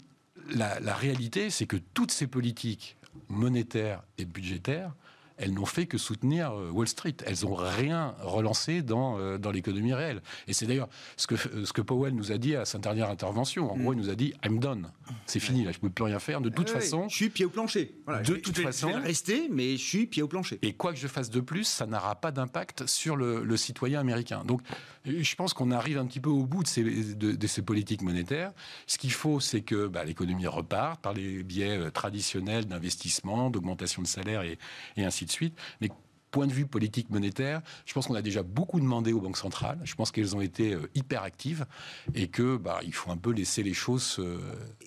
[0.50, 2.98] la, la réalité, c'est que toutes ces politiques
[3.30, 4.94] monétaires et budgétaires
[5.38, 7.16] elles n'ont fait que soutenir euh, Wall Street.
[7.26, 10.22] Elles n'ont rien relancé dans, euh, dans l'économie réelle.
[10.48, 13.72] Et c'est d'ailleurs ce que, ce que Powell nous a dit à sa dernière intervention.
[13.72, 14.92] En gros, il nous a dit I'm done.
[15.26, 16.42] C'est fini, là, je ne peux plus rien faire.
[16.42, 17.08] De toute façon.
[17.10, 17.96] Je suis pied au plancher.
[18.08, 18.90] de toute façon.
[18.90, 20.60] Je vais rester, mais je suis pied au plancher.
[20.62, 24.00] Et quoi que je fasse de plus, ça n'aura pas d'impact sur le, le, citoyen
[24.00, 24.44] américain.
[24.46, 24.62] Donc,
[25.06, 28.52] je pense qu'on arrive un petit peu au bout de ces, de, ces politiques monétaires.
[28.88, 34.02] Ce qu'il faut, c'est que bah, l'économie reparte par les biais euh, traditionnels d'investissement, d'augmentation
[34.02, 34.58] de salaire et,
[34.96, 35.58] et ainsi de suite.
[35.82, 35.90] Mais
[36.32, 39.80] point de vue politique monétaire, je pense qu'on a déjà beaucoup demandé aux banques centrales.
[39.84, 41.66] Je pense qu'elles ont été euh, hyper actives
[42.14, 44.20] et que bah, il faut un peu laisser les choses.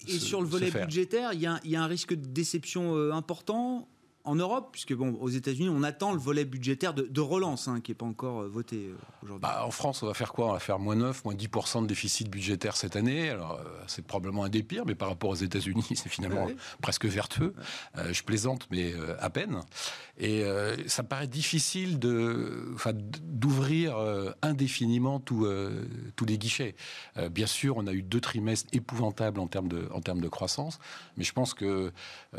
[0.07, 3.89] et sur le volet budgétaire, il y, y, a un risque de déception euh, important?
[4.25, 7.91] En Europe, puisque bon, aux États-Unis, on attend le volet budgétaire de, relance hein, qui
[7.91, 9.43] n'est pas encore euh, voté euh, aujourd'hui.
[9.43, 10.49] Bah, en France, on va faire quoi?
[10.49, 13.31] On va faire moins 9, moins 10% de déficit budgétaire cette année.
[13.31, 16.49] Alors, euh, c'est probablement un des pires, mais par rapport aux États-Unis, c'est finalement
[16.83, 17.55] presque vertueux.
[18.11, 19.61] je plaisante, mais à peine.
[20.19, 20.45] Et
[20.87, 22.75] ça paraît difficile de,
[23.23, 23.97] d'ouvrir
[24.43, 25.47] indéfiniment tous
[26.27, 26.75] les guichets.
[27.31, 30.79] bien sûr, on a eu deux trimestres épouvantables en termes de, en termes de croissance,
[31.17, 31.93] mais je pense que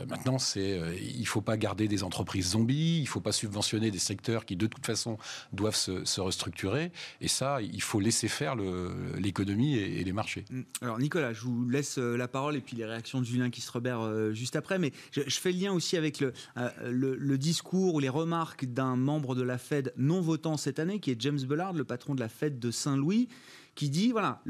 [0.07, 3.99] maintenant, c'est, il faut pas garder des entreprises zombies, il ne faut pas subventionner des
[3.99, 5.17] secteurs qui de toute façon
[5.53, 6.91] doivent se, restructurer.
[7.19, 8.55] Et ça, il faut laisser faire
[9.17, 10.45] l'économie et, les marchés.
[10.49, 10.61] Mm.
[10.81, 13.61] Alors Nicolas, je vous laisse euh, la parole et puis les réactions de Julien qui
[13.61, 14.79] se rebère euh, juste après.
[14.79, 16.31] Mais je, fais le lien aussi avec euh,
[16.89, 21.11] le, discours ou les remarques d'un membre de la Fed non votant cette année, qui
[21.11, 23.27] est James Bullard, le patron de la Fed de Saint-Louis
[23.73, 24.43] qui dit voilà,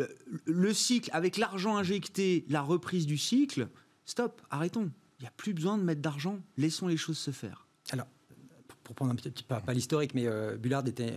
[0.46, 3.68] le cycle, avec l'argent injecté, la reprise du cycle,
[4.06, 4.92] stop, arrêtons.
[5.22, 6.40] Il n'y a plus besoin de mettre d'argent.
[6.58, 7.68] Laissons les choses se faire.
[8.92, 10.28] Pour prendre un petit pas, pas l'historique, mais
[10.58, 11.14] Bullard était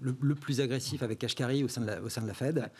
[0.00, 2.70] le, plus agressif avec Kashkari au sein de la, au sein de la Fed.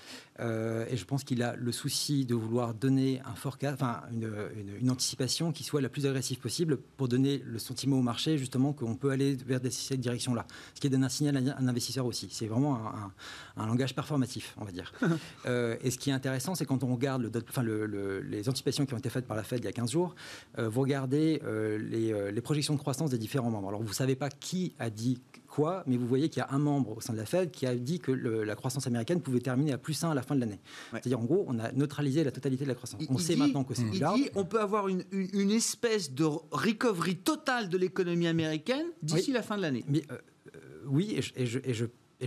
[0.41, 4.33] et je pense qu'il a le souci de vouloir donner un forecast, enfin une,
[4.81, 8.73] une, anticipation qui soit la plus agressive possible pour donner le sentiment au marché justement
[8.73, 10.47] qu'on peut aller vers cette direction-là.
[10.75, 12.29] Ce qui donne un signal à un investisseur aussi.
[12.31, 13.13] C'est vraiment un,
[13.57, 14.93] un, langage performatif, on va dire.
[15.47, 18.95] et ce qui est intéressant, c'est quand on regarde le, enfin, le, les anticipations qui
[18.95, 20.15] ont été faites par la Fed il y a 15 jours,
[20.59, 21.41] vous regardez
[21.79, 23.69] les, les projections de croissance des différents membres.
[23.69, 25.21] Alors vous ne savez pas qui a dit
[25.53, 27.67] quoi, mais vous voyez qu'il y a un membre au sein de la Fed qui
[27.67, 30.41] a dit que la croissance américaine pouvait terminer à plus 1 à la fin de
[30.41, 30.61] l'année.
[30.93, 33.03] C'est-à-dire, en gros, on a neutralisé la totalité de la croissance.
[33.09, 37.17] on sait maintenant que c'est Il dit on peut avoir une, une, espèce de recovery
[37.17, 39.85] totale de l'économie américaine d'ici la fin de l'année.
[39.89, 40.19] Mais euh,
[40.57, 41.85] euh, oui, et je, et je et je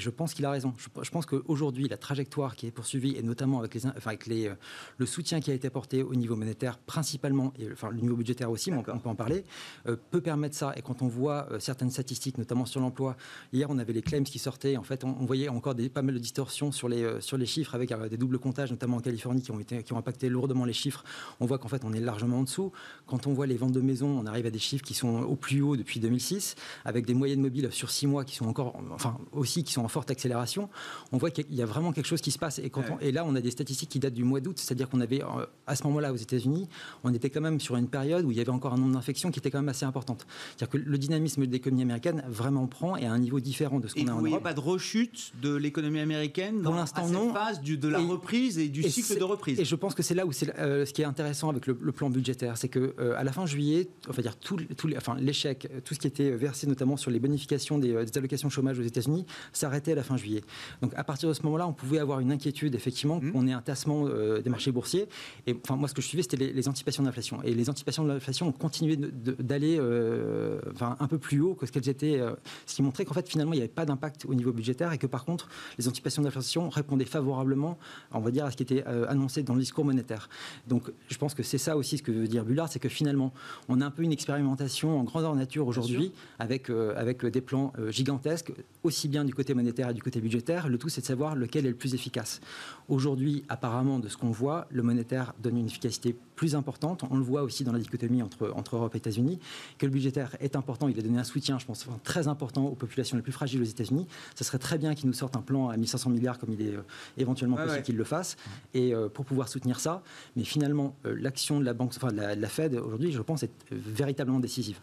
[0.10, 0.74] pense qu'il a raison.
[1.02, 4.48] Je, pense qu'aujourd'hui, la trajectoire qui est poursuivie, et notamment avec, les, enfin avec les,
[4.48, 4.56] euh,
[4.98, 8.52] le soutien qui a été apporté au niveau monétaire, principalement, et enfin, le niveau budgétaire
[8.52, 9.44] aussi, on, on, peut en parler,
[9.88, 10.74] euh, peut permettre ça.
[10.76, 13.18] Et quand on voit euh, certaines statistiques, notamment sur l'emploi,
[13.54, 14.78] hier, on avait les claims qui sortaient.
[14.78, 17.76] En fait, on, voyait encore des, pas mal de distorsions sur les, sur les chiffres,
[17.76, 20.74] avec des doubles comptages, notamment en Californie, qui ont, été, qui ont impacté lourdement les
[20.74, 21.04] chiffres.
[21.40, 22.72] On voit qu'en fait, on est largement en dessous.
[23.08, 25.36] Quand on voit les ventes de maisons, on arrive à des chiffres qui sont au
[25.36, 29.18] plus haut depuis 2006, avec des moyennes mobiles sur six mois qui sont encore, enfin,
[29.32, 30.68] aussi, qui sont en forte accélération,
[31.12, 32.60] on voit qu'il y a vraiment quelque chose qui se passe.
[32.60, 35.00] Et, quand et là, on a des statistiques qui datent du mois d'août, c'est-à-dire qu'on
[35.00, 36.68] avait, euh, à ce moment-là, aux États-Unis,
[37.04, 39.32] on était quand même sur une période où il y avait encore un nombre d'infections
[39.32, 40.26] qui était quand même assez importante.
[40.58, 43.88] C'est-à-dire que le dynamisme de l'économie américaine vraiment prend et à un niveau différent de
[43.88, 44.26] ce qu'on a en Europe.
[44.26, 47.32] Il n'y a pas de rechute de l'économie américaine dans l'instant non.
[47.32, 49.60] phase du, de la reprise et du cycle de reprise?
[49.60, 51.76] Et je pense que c'est là où c'est euh, ce qui est intéressant avec le,
[51.76, 54.58] plan budgétaire, c'est que euh, à la fin juillet, on dire tout,
[54.98, 58.80] enfin l'échec, tout ce qui était versé notamment sur les bonifications des, des allocations chômage
[58.80, 59.26] aux États-Unis
[59.76, 60.42] à la fin juillet.
[60.82, 63.32] Donc à partir de ce moment-là, on pouvait avoir une inquiétude effectivement mmh.
[63.32, 65.08] qu'on ait un tassement euh, des marchés boursiers.
[65.48, 67.42] Et enfin moi ce que je suivais c'était les, anticipations d'inflation.
[67.44, 71.66] Et les anticipations de l'inflation ont continué d'aller euh, enfin, un peu plus haut que
[71.66, 72.34] ce qu'elles étaient, euh,
[72.66, 74.98] ce qui montrait qu'en fait finalement il n'y avait pas d'impact au niveau budgétaire et
[74.98, 77.78] que par contre les anticipations d'inflation répondaient favorablement,
[78.12, 80.30] on va dire, à ce qui était annoncé dans le discours monétaire.
[80.68, 83.34] Donc je pense que c'est ça aussi ce que veut dire Bullard, c'est que finalement
[83.70, 88.52] on a un peu une expérimentation en grandeur nature aujourd'hui avec, avec des plans gigantesques,
[88.84, 91.66] aussi bien du côté monétaire et du côté budgétaire le tout, c'est de savoir lequel
[91.66, 92.42] est le plus efficace.
[92.88, 97.04] Aujourd'hui, apparemment, de ce qu'on voit, le monétaire donne une efficacité plus importante.
[97.10, 99.40] On le voit aussi dans la dichotomie entre, entre Europe et États-Unis,
[99.78, 100.88] que le budgétaire est important.
[100.88, 103.66] Il a donné un soutien, je pense, très important aux populations les plus fragiles aux
[103.66, 104.08] États-Unis.
[104.36, 106.76] Ce serait très bien qu'il nous sorte un plan à 1500 milliards, comme il est
[106.76, 106.82] euh,
[107.18, 108.36] éventuellement possible qu'il le fasse,
[108.74, 110.04] et euh, pour pouvoir soutenir ça.
[110.36, 113.52] Mais finalement, euh, l'action de la banque, enfin, de la Fed aujourd'hui, je pense, est
[113.72, 114.80] véritablement décisive.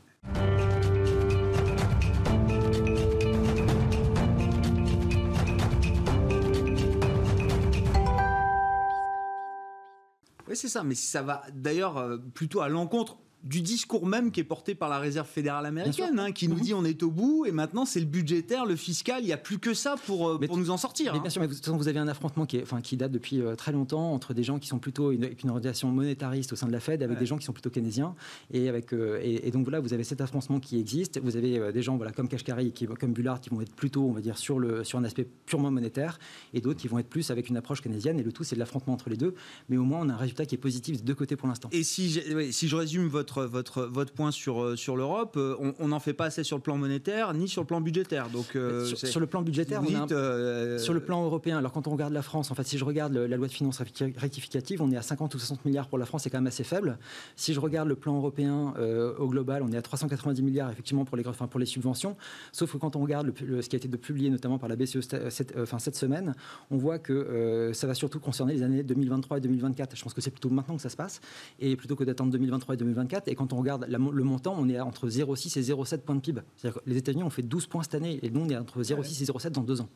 [10.52, 14.40] Oui, c'est ça, mais ça va d'ailleurs euh, plutôt à l'encontre du discours même qui
[14.40, 16.62] est porté par la Réserve fédérale américaine, hein, qui nous mhm.
[16.62, 19.36] dit on est au bout et maintenant c'est le budgétaire, le fiscal, il n'y a
[19.36, 21.12] plus que ça pour, euh, pour nous en sortir.
[21.12, 21.22] Mais hein.
[21.22, 23.56] bien sûr, mais vous, vous, avez un affrontement qui, est, enfin, qui date depuis euh,
[23.56, 26.72] très longtemps entre des gens qui sont plutôt une, une orientation monétariste au sein de
[26.72, 28.14] la Fed avec des gens qui sont plutôt keynésiens.
[28.52, 31.20] Et, avec, euh, et, donc voilà, vous avez cet affrontement qui existe.
[31.20, 34.12] Vous avez des gens voilà, comme Kashkari, qui, comme Bullard, qui vont être plutôt, on
[34.12, 36.18] va dire, sur, le, sur un aspect purement monétaire
[36.54, 38.18] et d'autres qui vont être plus avec une approche keynésienne.
[38.20, 39.34] Et le tout, c'est de l'affrontement entre les deux.
[39.68, 41.68] Mais au moins, on a un résultat qui est positif des deux côtés pour l'instant.
[41.72, 42.20] Et si,
[42.52, 46.12] si je résume votre votre, votre, point sur, euh, sur l'Europe, euh, on n'en fait
[46.12, 48.28] pas assez sur le plan monétaire ni sur le plan budgétaire.
[48.30, 52.12] Donc, euh, sur, le plan budgétaire, on sur le plan européen, alors quand on regarde
[52.12, 55.02] la France, en fait, si je regarde la loi de finances rectificative, on est à
[55.02, 56.98] 50 ou 60 milliards pour la France, c'est quand même assez faible.
[57.36, 58.74] Si je regarde le plan européen
[59.18, 62.16] au global, on est à 390 milliards effectivement pour les, enfin, pour les subventions.
[62.52, 65.54] Sauf que quand on regarde ce qui a été publié notamment par la BCE cette,
[65.58, 66.34] enfin, cette semaine,
[66.70, 69.96] on voit que ça va surtout concerner les années 2023 et 2024.
[69.96, 71.20] Je pense que c'est plutôt maintenant que ça se passe,
[71.60, 73.21] et plutôt que d'attendre 2023 et 2024.
[73.26, 76.42] Et quand on regarde le montant, on est entre 0,6 et 0,7 points de PIB.
[76.86, 79.26] les États-Unis ont fait 12 points cette année et nous, on est entre 0,6 et
[79.26, 79.88] 0,7 dans deux ans.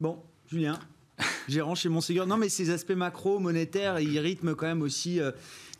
[0.00, 0.78] Bon, Julien,
[1.48, 2.26] gérant chez Monségur.
[2.26, 5.20] Non, mais ces aspects macro, monétaires, ils rythment quand même aussi.
[5.20, 5.32] Euh,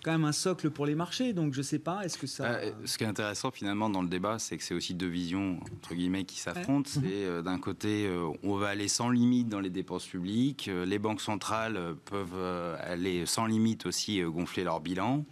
[0.04, 2.44] quand même un socle pour les marchés, donc je sais pas, est-ce que ça...
[2.44, 5.58] Euh, ce qui est intéressant finalement dans le débat, c'est que c'est aussi deux visions,
[5.76, 6.88] entre guillemets, qui s'affrontent.
[6.88, 8.08] C'est euh, d'un côté,
[8.44, 13.46] on va aller sans limite dans les dépenses publiques, les banques centrales peuvent aller sans
[13.46, 15.24] limite aussi gonfler leur bilan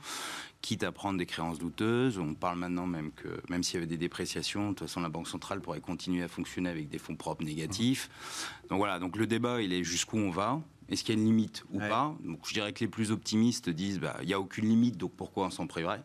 [0.66, 2.18] quitte à prendre des créances douteuses.
[2.18, 5.08] On parle maintenant même que, même s'il y avait des dépréciations, de toute façon, la
[5.08, 8.10] Banque centrale pourrait continuer à fonctionner avec des fonds propres négatifs.
[8.68, 10.60] Donc voilà, donc le débat, il est jusqu'où on va?
[10.88, 12.16] Est-ce qu'il y a une limite ou pas?
[12.24, 15.12] Donc je dirais que les plus optimistes disent, bah, il n'y a aucune limite, donc
[15.16, 16.02] pourquoi on s'en priverait?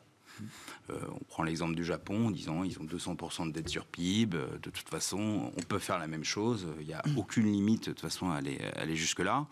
[0.89, 4.35] Euh, on prend l'exemple du Japon en disant ils ont 200% de dette sur PIB.
[4.35, 6.67] Euh, de toute façon, on peut faire la même chose.
[6.79, 9.47] Il n'y a aucune limite de toute façon à aller, aller jusque-là.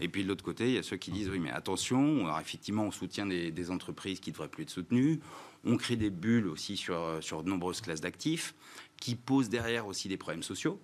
[0.00, 2.40] Et puis de l'autre côté, il y a ceux qui disent oui, mais attention, alors
[2.40, 5.20] effectivement, on soutient des, des entreprises qui ne devraient plus être soutenues.
[5.64, 8.54] On crée des bulles aussi sur, sur de nombreuses classes d'actifs
[8.96, 10.80] qui posent derrière aussi des problèmes sociaux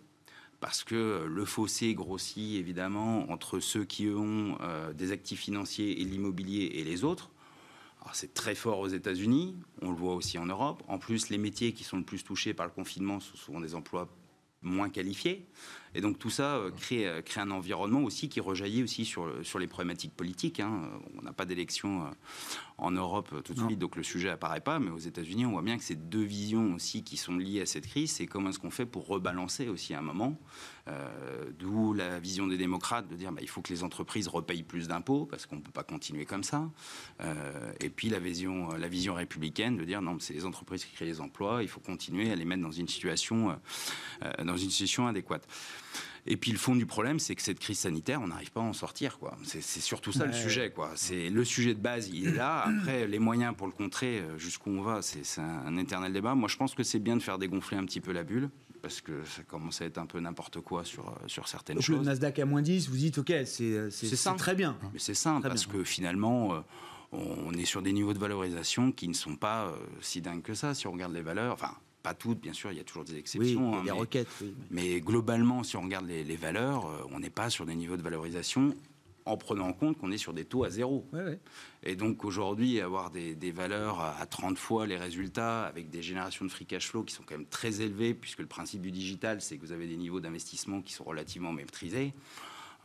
[0.61, 6.05] parce que le fossé grossit évidemment entre ceux qui ont euh, des actifs financiers et
[6.05, 7.31] l'immobilier et les autres.
[8.12, 10.83] C'est très fort aux États-Unis, on le voit aussi en Europe.
[10.88, 13.75] En plus, les métiers qui sont le plus touchés par le confinement sont souvent des
[13.75, 14.09] emplois
[14.62, 15.47] moins qualifiés.
[15.94, 19.33] Et donc tout ça euh, crée, euh, crée, un environnement aussi qui rejaillit aussi sur,
[19.42, 20.61] sur les problématiques politiques.
[20.61, 20.83] Hein.
[21.18, 22.11] On n'a pas d'élection euh,
[22.77, 24.79] en Europe tout de suite, donc le sujet apparaît pas.
[24.79, 27.66] Mais aux États-Unis, on voit bien que ces deux visions aussi qui sont liées à
[27.66, 30.38] cette crise, c'est comment est-ce qu'on fait pour rebalancer aussi à un moment.
[31.59, 34.88] D'où la vision des démocrates de dire bah, il faut que les entreprises repayent plus
[34.88, 36.70] d'impôts parce qu'on ne peut pas continuer comme ça.
[37.81, 41.05] et puis la vision, la vision républicaine de dire non, c'est les entreprises qui créent
[41.05, 43.59] les emplois, il faut continuer à les mettre dans une situation,
[44.42, 45.46] dans une situation adéquate.
[46.31, 48.64] Et puis le fond du problème, c'est que cette crise sanitaire, on n'arrive pas à
[48.64, 49.18] en sortir.
[49.18, 49.37] Quoi.
[49.44, 50.70] C'est, surtout ça le sujet.
[50.70, 50.90] Quoi.
[50.94, 52.64] C'est le sujet de base, il est là.
[52.66, 56.35] Après, les moyens pour le contrer, euh, jusqu'où on va, c'est, un, éternel débat.
[56.35, 58.51] Moi, je pense que c'est bien de faire dégonfler un petit peu la bulle
[58.83, 61.85] parce que ça commence à être un peu n'importe quoi sur, euh, sur certaines Donc,
[61.85, 61.98] choses.
[61.98, 64.77] Le Nasdaq à moins 10, vous dites, OK, c'est, c'est, très bien.
[64.92, 66.61] Mais c'est simple, parce que finalement, euh,
[67.12, 70.74] on est sur des niveaux de valorisation qui ne sont pas si dingues que ça.
[70.74, 71.74] Si on regarde les valeurs, enfin,
[72.09, 73.73] pas toutes, bien sûr, il y a toujours des exceptions.
[73.73, 74.29] Oui, des hein, mais, requêtes.
[74.71, 78.03] Mais globalement, si on regarde les, valeurs, euh, on n'est pas sur des niveaux de
[78.03, 78.75] valorisation
[79.27, 81.07] en prenant en compte qu'on est sur des taux à zéro.
[81.83, 86.51] Et donc aujourd'hui, avoir des, valeurs à 30 fois les résultats, avec des générations de
[86.51, 89.59] free cash flow qui sont quand même très élevées, puisque le principe du digital, c'est
[89.59, 92.14] que vous avez des niveaux d'investissement qui sont relativement maîtrisés.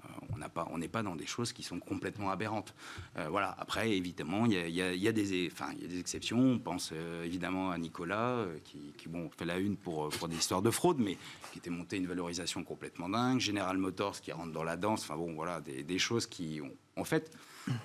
[0.05, 2.73] Euh, on n'est pas dans des choses qui sont complètement aberrantes.
[3.17, 3.55] Euh, voilà.
[3.59, 6.39] Après, évidemment, il y des, y a des exceptions.
[6.39, 10.61] On pense euh, évidemment à Nicolas, qui, bon, fait la une pour, pour des histoires
[10.61, 11.17] de fraude, mais
[11.51, 13.39] qui était monté une valorisation complètement dingue.
[13.39, 15.03] General Motors qui rentre dans la danse.
[15.03, 16.61] Enfin bon, voilà, des, des choses qui
[16.97, 17.31] ont, fait,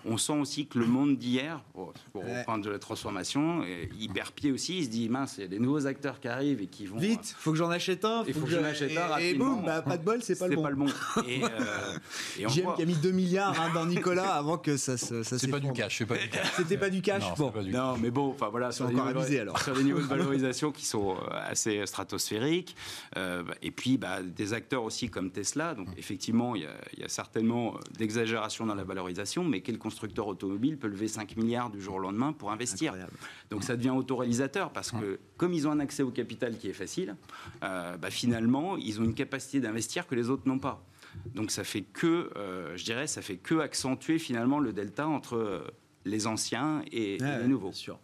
[0.04, 4.50] on sent aussi que le monde d'hier, pour, reprendre de la transformation, est hyper pied
[4.50, 4.78] aussi.
[4.78, 6.98] Il se dit, mince, il y a des nouveaux acteurs qui arrivent et qui vont.
[6.98, 8.24] Vite, faut que j'en achète un.
[8.26, 10.56] Il faut, que, j'en achète un Et boum, bah, pas de bol, c'est pas, le
[10.56, 10.62] bon.
[10.62, 10.86] pas le bon.
[11.28, 11.48] Et, euh,
[12.48, 15.22] J'aime qui a mis 2 milliards hein, dans Nicolas avant que ça se.
[15.22, 16.16] Ça c'est pas du cash, pas
[16.56, 17.22] C'était pas du cash.
[17.38, 17.62] Non, bon.
[17.62, 19.60] non mais bon, enfin voilà, sur, encore avisé, alors.
[19.60, 22.74] sur des niveaux de valorisation qui sont euh, assez stratosphériques.
[23.16, 25.74] Euh, et puis, bah, des acteurs aussi comme Tesla.
[25.74, 30.78] Donc, effectivement, il y, y, a certainement d'exagération dans la valorisation, mais quel constructeur automobile
[30.78, 32.94] peut lever 5 milliards du jour au lendemain pour investir
[33.50, 36.72] Donc ça devient autoréalisateur parce que comme ils ont un accès au capital qui est
[36.72, 37.16] facile,
[37.62, 40.82] euh, bah, finalement, ils ont une capacité d'investir que les autres n'ont pas.
[41.34, 45.36] Donc ça fait que, euh, je dirais, ça fait que accentuer finalement le delta entre
[45.36, 45.60] euh,
[46.06, 47.72] les anciens et, les nouveaux.
[47.72, 47.98] Sûr.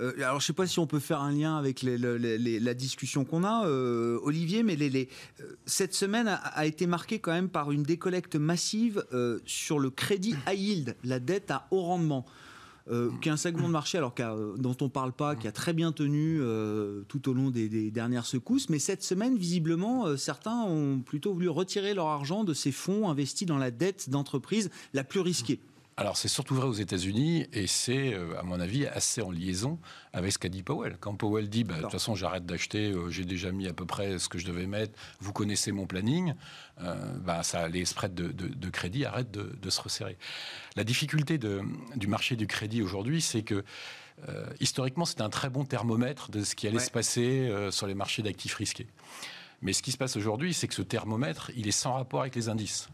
[0.00, 3.24] Euh, alors, je ne sais pas si on peut faire un lien avec la discussion
[3.24, 5.04] qu'on a, euh, Olivier, mais euh,
[5.66, 9.04] cette semaine a, été marquée quand même par une décollecte massive
[9.44, 12.24] sur le crédit high yield, la dette à haut rendement.
[13.20, 14.14] qui est un segment de marché alors
[14.58, 16.40] dont on ne parle pas, qui a très bien tenu
[17.08, 18.68] tout au long des, dernières secousses.
[18.70, 23.46] Mais cette semaine, visiblement, certains ont plutôt voulu retirer leur argent de ces fonds investis
[23.46, 25.60] dans la dette d'entreprise la plus risquée.
[25.98, 29.78] Alors c'est surtout vrai aux États-Unis et c'est, euh, à mon avis, assez en liaison
[30.14, 30.96] avec ce qu'a dit Powell.
[30.98, 33.84] Quand Powell dit, bah, de toute façon, j'arrête d'acheter, euh, j'ai déjà mis à peu
[33.84, 36.34] près ce que je devais mettre, vous connaissez mon planning,
[36.80, 40.16] euh, bah, ça, les spreads de, crédit arrêtent de, se resserrer.
[40.76, 43.64] La difficulté du marché du crédit aujourd'hui, c'est que
[44.60, 48.22] historiquement, c'est un très bon thermomètre de ce qui allait se passer sur les marchés
[48.22, 48.86] d'actifs risqués.
[49.62, 52.34] Mais ce qui se passe aujourd'hui, c'est que ce thermomètre, il est sans rapport avec
[52.34, 52.88] les indices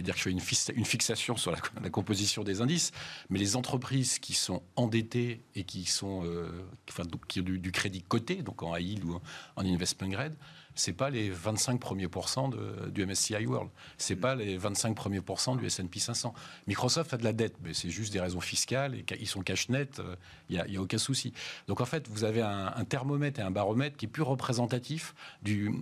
[0.00, 2.92] dire que je fais une, fixation sur la, composition des indices,
[3.28, 6.50] mais les entreprises qui sont endettées et qui sont, euh,
[6.88, 9.20] enfin, qui ont du, crédit coté, donc en high ou
[9.56, 10.34] en investment grade,
[10.74, 12.50] c'est pas les 25 premiers pourcents
[12.88, 16.34] du MSCI World, c'est pas les 25 premiers pourcents du S&P 500.
[16.66, 20.00] Microsoft a de la dette, mais c'est juste des raisons fiscales ils sont cash net,
[20.48, 21.32] il euh, n'y a, aucun souci.
[21.68, 25.72] Donc en fait, vous avez un, thermomètre et un baromètre qui est plus représentatif du,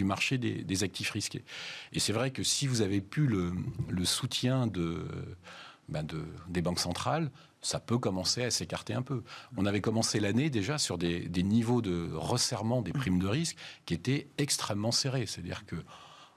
[0.00, 1.44] marché des, actifs risqués.
[1.92, 3.52] Et c'est vrai que si vous avez pu le,
[4.04, 4.66] soutien
[5.88, 7.30] ben de, des banques centrales,
[7.64, 9.22] ça peut commencer à s'écarter un peu.
[9.56, 13.94] On avait commencé l'année déjà sur des, niveaux de resserrement des primes de risque qui
[13.94, 15.26] étaient extrêmement serrés.
[15.26, 15.76] C'est-à-dire que,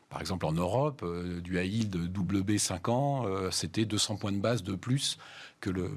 [0.09, 4.31] par exemple, en Europe, euh, du high yield WB 5 ans, euh, c'était 200 points
[4.31, 5.17] de base de plus
[5.59, 5.91] que le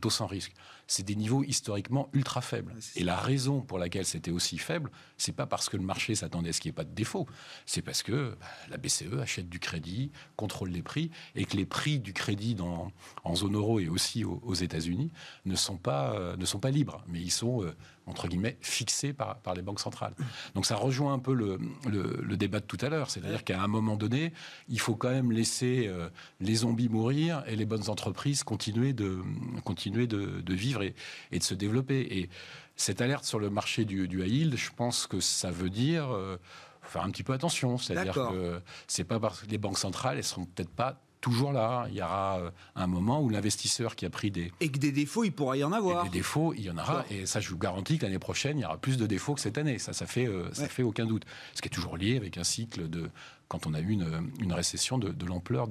[0.00, 0.54] taux sans risque.
[0.92, 2.74] C'est des niveaux historiquement ultra faibles.
[2.96, 6.50] Et la raison pour laquelle c'était aussi faible, c'est pas parce que le marché s'attendait
[6.50, 7.26] à ce qu'il n'y ait pas de défaut,
[7.64, 11.64] c'est parce que bah, la BCE achète du crédit, contrôle les prix, et que les
[11.64, 12.92] prix du crédit dans,
[13.24, 15.10] en zone euro et aussi aux, États-Unis
[15.46, 17.74] ne sont pas euh, ne sont pas libres, mais ils sont euh,
[18.06, 20.14] entre guillemets, fixés par, par les banques centrales.
[20.54, 23.68] Donc ça rejoint un peu le, le, débat de tout à l'heure, c'est-à-dire qu'à un
[23.68, 24.32] moment donné,
[24.68, 26.08] il faut quand même laisser euh,
[26.40, 29.20] les zombies mourir et les bonnes entreprises continuer de,
[29.64, 30.94] continuer de, de vivre et,
[31.30, 32.00] et, de se développer.
[32.18, 32.28] Et
[32.74, 36.10] cette alerte sur le marché du, du high yield, je pense que ça veut dire...
[36.10, 36.38] Euh,
[36.84, 40.24] faire un petit peu attention, c'est-à-dire que c'est pas parce que les banques centrales, elles
[40.24, 41.86] seront peut-être pas toujours là.
[41.88, 44.52] Il y aura euh, un moment où l'investisseur qui a pris des...
[44.60, 46.04] Et que des défauts, il pourra y en avoir.
[46.04, 47.06] des défauts, il y en aura.
[47.10, 49.40] Et ça, je vous garantis que l'année prochaine, il y aura plus de défauts que
[49.40, 49.78] cette année.
[49.78, 51.24] Ça, ça fait, euh, ça fait aucun doute.
[51.54, 53.08] Ce qui est toujours lié avec un cycle de...
[53.48, 55.68] Quand on a eu une, une récession de, de l'ampleur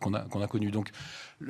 [0.00, 0.70] qu'on a, qu'on a connue.
[0.70, 0.90] Donc,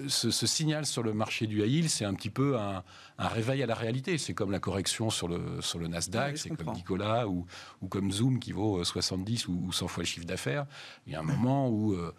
[0.09, 2.83] ce, signal sur le marché du high c'est un petit peu un,
[3.19, 4.17] un, réveil à la réalité.
[4.17, 7.45] C'est comme la correction sur le, sur le Nasdaq, c'est comme Nicolas ou,
[7.83, 10.65] ou, comme Zoom qui vaut 70 ou, 100 fois le chiffre d'affaires.
[11.07, 11.93] Il y a un moment où...
[11.93, 12.15] Euh,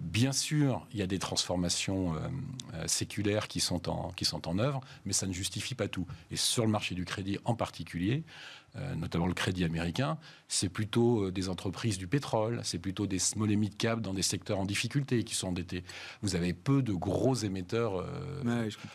[0.00, 2.18] Bien sûr, il y a des transformations euh,
[2.74, 6.06] euh, séculaires qui sont, en, œuvre, mais ça ne justifie pas tout.
[6.30, 8.22] Et sur le marché du crédit en particulier,
[8.96, 13.56] notamment le crédit américain, c'est plutôt des entreprises du pétrole, c'est plutôt des small et
[13.56, 15.82] mid cap dans des secteurs en difficulté qui sont endettés.
[16.22, 18.06] Vous avez peu de gros émetteurs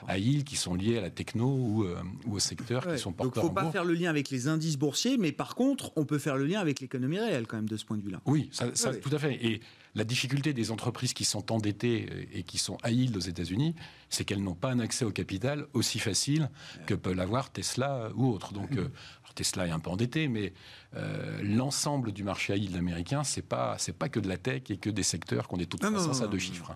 [0.08, 1.86] à île qui sont liés à la techno ou,
[2.26, 3.44] ou au secteur qui sont porteurs.
[3.44, 5.92] Donc il ne faut pas faire le lien avec les indices boursiers, mais par contre,
[5.96, 8.22] on peut faire le lien avec l'économie réelle quand même de ce point de vue-là.
[8.26, 9.44] Oui, ça, tout à fait.
[9.46, 9.62] Et
[9.96, 13.76] la difficulté des entreprises qui sont endettées et qui sont à yield aux États-Unis,
[14.10, 16.50] c'est qu'elles n'ont pas un accès au capital aussi facile
[16.88, 18.54] que peut l'avoir Tesla ou autre.
[18.54, 18.90] Donc, euh,
[19.36, 20.54] Tesla est un peu endetté, mais
[20.96, 24.78] euh, l'ensemble du marché à américain, c'est pas c'est pas que de la tech et
[24.78, 26.76] que des secteurs qui ont des taux de croissance à deux chiffres.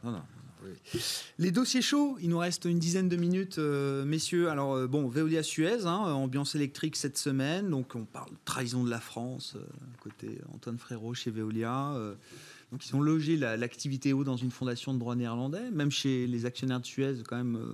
[1.38, 4.50] Les dossiers chauds, il nous reste une dizaine de minutes, euh, messieurs.
[4.50, 7.70] Alors, bon, Veolia Suez, hein, ambiance électrique cette semaine.
[7.70, 9.56] Donc, on parle de trahison de la France,
[10.02, 11.94] côté Antoine Frérot chez Veolia.
[12.72, 15.72] Donc ils ont logé l'activité eau dans une fondation de droit néerlandais.
[15.72, 17.74] Même chez les actionnaires de Suez, quand même, euh,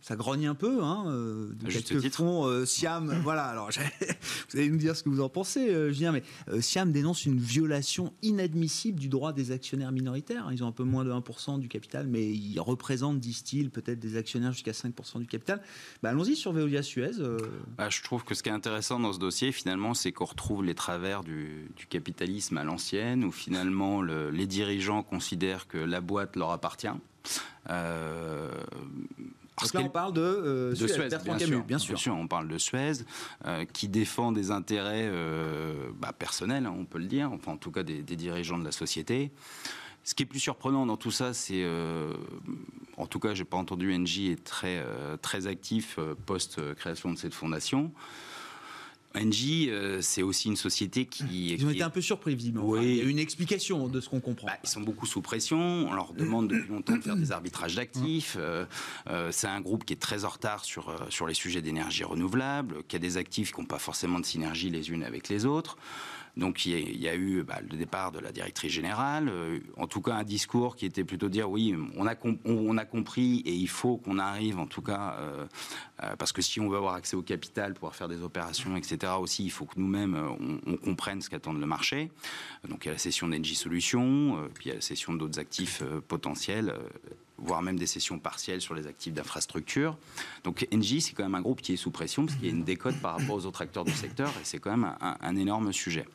[0.00, 0.82] ça grogne un peu.
[0.82, 3.44] Hein, euh, quelques fonds, euh, Siam, voilà.
[3.44, 3.68] Alors
[4.50, 6.12] vous allez nous dire ce que vous en pensez, Julien.
[6.12, 6.22] Mais
[6.62, 10.48] Siam dénonce une violation inadmissible du droit des actionnaires minoritaires.
[10.50, 14.16] Ils ont un peu moins de 1% du capital, mais ils représentent, disent-ils, peut-être des
[14.16, 15.60] actionnaires jusqu'à 5% du capital.
[16.02, 17.18] Bah, allons-y sur Veolia Suez.
[17.76, 20.64] Bah, je trouve que ce qui est intéressant dans ce dossier, finalement, c'est qu'on retrouve
[20.64, 26.00] les travers du, du capitalisme à l'ancienne, où finalement le les dirigeants considèrent que la
[26.00, 26.88] boîte leur appartient.
[27.70, 28.50] Euh,
[29.74, 31.08] là, on parle de, euh, Suez,
[31.66, 33.04] bien, sûr, On parle de Suez,
[33.46, 35.10] euh, qui défend des intérêts
[35.98, 39.30] bah, personnels, on peut le dire, enfin en tout cas des, dirigeants de la société.
[40.04, 41.64] Ce qui est plus surprenant dans tout ça, c'est,
[42.96, 44.84] en tout cas, j'ai pas entendu NJ est très
[45.22, 47.92] très actif post création de cette fondation.
[49.16, 51.50] Engie, euh, c'est aussi une société qui.
[51.52, 52.66] Ils ont été un peu surpris, visiblement.
[52.66, 52.80] Oui.
[52.82, 54.46] il y a une explication de ce qu'on comprend.
[54.46, 55.58] Bah, ils sont beaucoup sous pression.
[55.58, 58.36] On leur demande depuis longtemps de faire des arbitrages d'actifs.
[58.38, 58.64] Euh,
[59.08, 62.82] euh, c'est un groupe qui est très en retard sur, sur les sujets d'énergie renouvelable,
[62.88, 65.76] qui a des actifs qui n'ont pas forcément de synergie les unes avec les autres.
[66.36, 70.00] Donc il y a, eu bah, le départ de la directrice générale, euh, en tout
[70.00, 72.14] cas un discours qui était plutôt dire oui, on a,
[72.46, 75.46] on, compris et il faut qu'on arrive en tout cas, euh,
[76.02, 79.12] euh, parce que si on veut avoir accès au capital, pouvoir faire des opérations, etc.
[79.20, 80.18] aussi, il faut que nous-mêmes
[80.66, 82.10] on, comprenne ce qu'attend le marché.
[82.68, 85.38] Donc il y a la session d'Engie Solutions, puis il y a la session d'autres
[85.38, 86.74] actifs potentiels
[87.38, 89.96] voire même des sessions partielles sur les actifs d'infrastructure.
[90.44, 92.52] Donc Engie, c'est quand même un groupe qui est sous pression parce qu'il y a
[92.52, 95.72] une décote par rapport aux autres acteurs du secteur et c'est quand même un, énorme
[95.72, 96.06] sujet.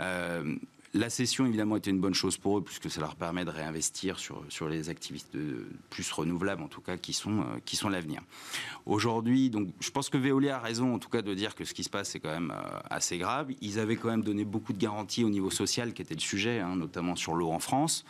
[0.00, 0.56] Euh,
[0.94, 4.20] la cession, évidemment, était une bonne chose pour eux, puisque ça leur permet de réinvestir
[4.20, 5.40] sur, sur les activités
[5.90, 8.22] plus renouvelables, en tout cas, qui sont, euh, qui sont l'avenir.
[8.86, 11.74] Aujourd'hui, donc, je pense que Veolia a raison, en tout cas, de dire que ce
[11.74, 13.50] qui se passe, c'est quand même euh, assez grave.
[13.60, 16.60] Ils avaient quand même donné beaucoup de garanties au niveau social, qui était le sujet,
[16.60, 18.04] hein, notamment sur l'eau en France.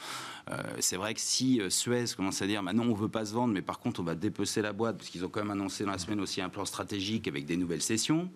[0.51, 3.55] Euh, c'est vrai que si Suez commence à dire, maintenant, on veut pas se vendre,
[3.55, 5.93] mais par contre, on va dépecer la boîte, parce qu'ils ont quand même annoncé dans
[5.93, 8.31] la semaine aussi un plan stratégique avec des nouvelles sessions.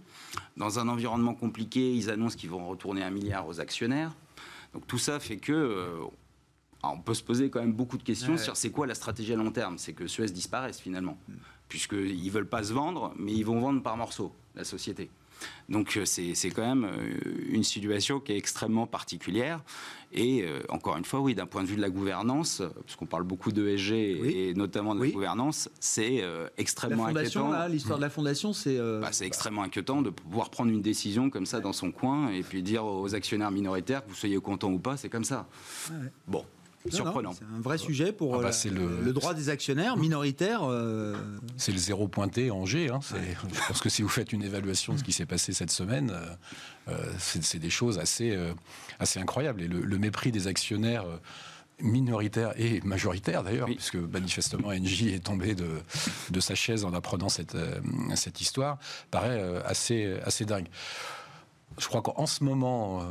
[0.57, 4.15] Dans un environnement compliqué, ils annoncent qu'ils vont retourner un milliard aux actionnaires.
[4.73, 6.05] Donc tout ça fait que euh,
[6.83, 9.37] on peut se poser quand même beaucoup de questions sur c'est quoi la stratégie à
[9.37, 9.79] long terme.
[9.79, 11.35] C'est que Suez disparaisse finalement, mm.
[11.69, 15.11] puisqu'ils ne veulent pas se vendre, mais ils vont vendre par morceaux la société.
[15.68, 17.14] Donc euh, c'est quand même euh,
[17.51, 19.61] une situation qui est extrêmement particulière.
[20.11, 23.24] Et euh, encore une fois, oui, d'un point de vue de la gouvernance, puisqu'on parle
[23.24, 26.24] beaucoup d'ESG et notamment de la gouvernance, c'est
[26.57, 27.68] extrêmement la fondation, inquiétant.
[27.68, 28.78] L'histoire de la fondation, c'est...
[28.78, 32.43] Bah, c'est extrêmement inquiétant de pouvoir prendre une décision comme ça dans son coin et
[32.43, 35.47] puis dire aux actionnaires minoritaires que vous soyez contents ou pas, c'est comme ça.
[36.26, 36.45] Bon,
[36.97, 37.32] surprenant.
[37.32, 39.05] C'est un vrai sujet pour Ah bah, euh, le...
[39.05, 40.62] le- droit des actionnaires minoritaires.
[40.64, 41.16] euh,
[41.57, 42.91] C'est le zéro pointé en G.
[42.91, 43.01] hein.
[43.03, 46.12] Je pense que si vous faites une évaluation de ce qui s'est passé cette semaine,
[46.89, 48.53] euh, c'est des choses assez, euh,
[48.99, 49.62] assez incroyables.
[49.62, 51.05] Et le, le mépris des actionnaires
[51.80, 53.76] minoritaires et majoritaires d'ailleurs, Oui.
[53.76, 55.68] puisque manifestement NJ est tombé de,
[56.30, 57.57] de sa chaise en apprenant cette,
[58.16, 58.78] cette histoire,
[59.12, 60.66] paraît assez, assez dingue.
[61.78, 63.05] Je crois qu'en ce moment,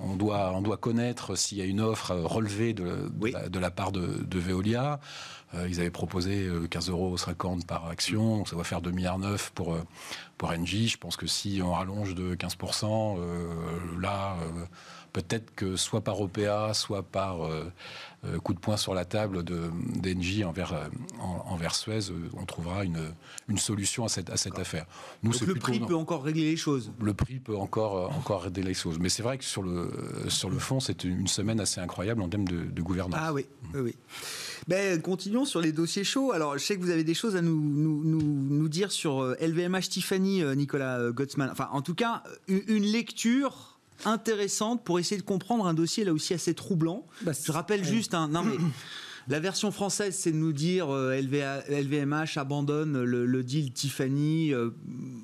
[0.00, 3.30] on doit, on doit connaître s'il y a une offre euh, relevée de, de Oui.
[3.32, 5.00] la, de la part de, de Veolia.
[5.54, 7.16] Euh, ils avaient proposé euh, 15,50 euros
[7.66, 9.18] par action, donc ça va faire 2,9 milliards
[9.54, 9.82] pour, euh,
[10.38, 10.88] pour Engie.
[10.88, 13.54] Je pense que si on rallonge de 15%, euh,
[14.00, 14.64] là, euh,
[15.16, 17.64] peut-être que soit par OPA, soit par euh,
[18.26, 20.88] euh, coup de poing sur la table de- d'Engie envers, euh,
[21.18, 22.00] en- envers Suez,
[22.34, 23.00] on trouvera une,
[23.48, 24.84] une solution à cette, à cette affaire.
[25.22, 26.92] Nous, donc le plutôt prix peut encore régler les choses.
[27.00, 28.98] le prix peut encore, encore aider les choses.
[28.98, 29.90] Mais c'est vrai que sur le,
[30.28, 33.18] sur le fond, c'est une semaine assez incroyable en termes de, de gouvernance.
[33.22, 33.94] Ah oui, oui, oui.
[34.68, 36.32] Ben, continuons sur les dossiers chauds.
[36.32, 39.22] Alors, je sais que vous avez des choses à nous, nous, nous, nous dire sur
[39.40, 41.48] LVMH Tiffany, Nicolas Gottsman.
[41.50, 43.65] Enfin, en tout cas, une lecture
[44.04, 47.06] intéressante pour essayer de comprendre un dossier là aussi assez troublant.
[47.22, 48.28] Bah, Je rappelle juste un.
[48.28, 48.56] Non, mais.
[49.28, 54.54] La version française, c'est de nous dire euh, LVA LVMH abandonne le, le deal Tiffany
[54.54, 54.70] euh,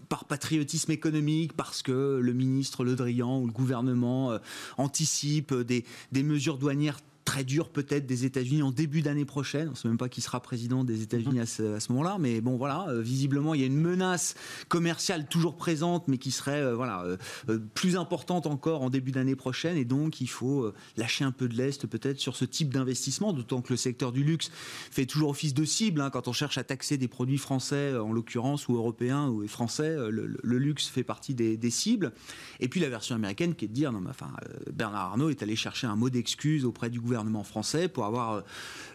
[0.09, 4.39] par patriotisme économique, parce que le ministre Le Drian ou le gouvernement euh,
[4.77, 6.99] anticipe des, des mesures douanières
[7.33, 9.69] très dures peut-être des États-Unis en début d'année prochaine.
[9.69, 12.19] On ne sait même pas qui sera président des États-Unis à ce, à ce moment-là,
[12.21, 14.35] mais bon voilà, euh, visiblement il y a une menace
[14.69, 17.07] commerciale toujours présente, mais qui serait euh, voilà
[17.49, 21.49] euh, plus importante encore en début d'année prochaine, et donc il faut lâcher un peu
[21.49, 24.51] de lest peut-être sur ce type d'investissement, d'autant que le secteur du luxe
[24.91, 28.13] fait toujours office de cible hein, quand on cherche à taxer des produits français en
[28.13, 32.13] l'occurrence ou européens ou français, le, luxe fait partie des, des cibles.
[32.61, 34.29] Et puis la version américaine qui est de dire non mais enfin
[34.71, 38.41] Bernard Arnault est allé chercher un mot d'excuse auprès du gouvernement français pour avoir euh,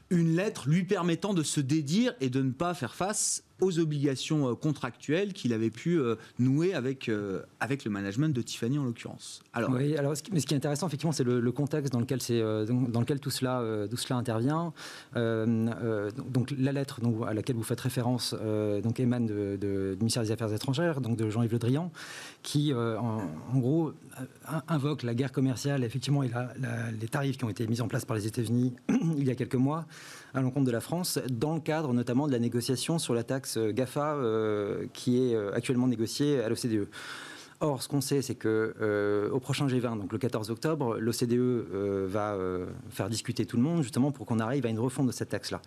[0.09, 4.49] une lettre lui permettant de se dédire et de ne pas faire face aux obligations
[4.49, 8.83] euh, contractuelles qu'il avait pu euh, nouer avec, euh, avec le management de Tiffany en
[8.83, 9.41] l'occurrence.
[9.53, 9.95] Alors, mais
[10.39, 13.63] ce qui est intéressant, effectivement, c'est le, contexte dans lequel, c'est, dans, lequel tout, cela,
[13.89, 14.73] tout cela intervient.
[15.15, 18.35] Donc, la lettre à laquelle vous faites référence
[18.83, 21.91] donc, émane du ministère des Affaires étrangères, donc de Jean-Yves Le Drian,
[22.43, 23.21] qui, en,
[23.55, 23.93] gros,
[24.67, 26.53] invoque la guerre commerciale, effectivement, et la-
[26.91, 28.75] les tarifs qui ont été mis en place par les États-Unis
[29.17, 29.85] il y a quelques mois
[30.33, 33.57] à l'encontre de la France, dans le cadre notamment de la négociation sur la taxe
[33.57, 36.87] GAFA euh, qui est euh, actuellement négociée à l'OCDE.
[37.59, 42.05] Or, ce qu'on sait, c'est que euh, au prochain G20, donc le 14 octobre, l'OCDE
[42.07, 42.37] va
[42.91, 45.59] faire discuter tout le monde justement pour qu'on arrive à une refonte de cette taxe-là.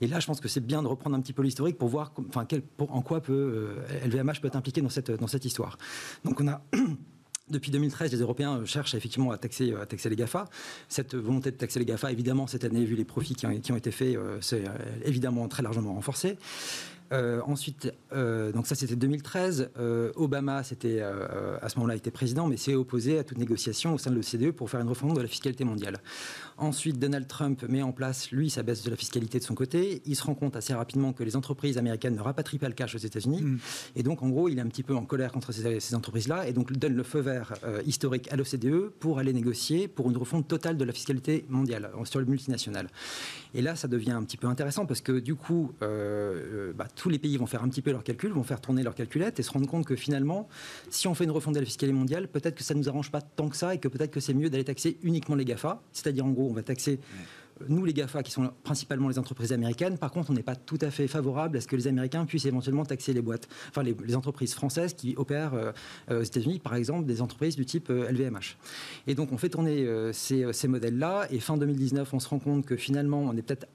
[0.00, 2.14] Et là, je pense que c'est bien de reprendre un petit peu l'historique pour voir,
[2.78, 5.76] en quoi LVMH peut être impliqué dans cette dans cette histoire.
[6.24, 6.62] Donc, on a
[7.50, 10.46] Depuis 2013, les Européens cherchent effectivement à taxer, taxer les GAFA.
[10.88, 13.90] Cette volonté de taxer les GAFA, évidemment, cette année, vu les profits qui ont, été
[13.90, 14.72] faits, euh, c'est euh,
[15.04, 16.38] évidemment très largement renforcé.
[17.12, 19.70] Euh, ensuite, euh, donc ça c'était 2013.
[19.78, 23.98] Euh, Obama, c'était à ce moment-là, était président, mais s'est opposé à toute négociation au
[23.98, 25.98] sein de l'OCDE pour faire une refonte de la fiscalité mondiale.
[26.56, 30.02] Ensuite, Donald Trump met en place, lui, sa baisse de la fiscalité de son côté.
[30.06, 32.94] Il se rend compte assez rapidement que les entreprises américaines ne rapatrient pas le cash
[32.94, 33.42] aux États-Unis.
[33.42, 33.58] Mm.
[33.96, 36.48] Et donc, en gros, il est un petit peu en colère contre ces, ces entreprises-là
[36.48, 37.54] et donc donne le feu vert
[37.86, 42.20] historique à l'OCDE pour aller négocier pour une refonte totale de la fiscalité mondiale sur
[42.20, 42.88] le multinational.
[43.54, 47.18] Et là, ça devient un petit peu intéressant parce que du coup, bah, tous les
[47.18, 49.50] pays vont faire un petit peu leurs calculs, vont faire tourner leurs calculettes et se
[49.50, 50.48] rendre compte que finalement,
[50.90, 53.10] si on fait une refonte de la fiscalité mondiale, peut-être que ça ne nous arrange
[53.10, 55.82] pas tant que ça et que peut-être que c'est mieux d'aller taxer uniquement les GAFA.
[55.92, 57.00] C'est-à-dire, en gros, on va taxer
[57.60, 60.56] euh, nous, les GAFA, qui sont principalement les entreprises américaines, par contre, on n'est pas
[60.56, 63.82] tout à fait favorable à ce que les Américains puissent éventuellement taxer les boîtes, enfin
[63.82, 65.72] les, les entreprises françaises qui opèrent euh,
[66.10, 68.56] euh, aux États-Unis, par exemple, des entreprises du type euh, LVMH.
[69.06, 72.38] Et donc, on fait tourner euh, ces, ces modèles-là, et fin 2019, on se rend
[72.38, 73.66] compte que finalement, on est peut-être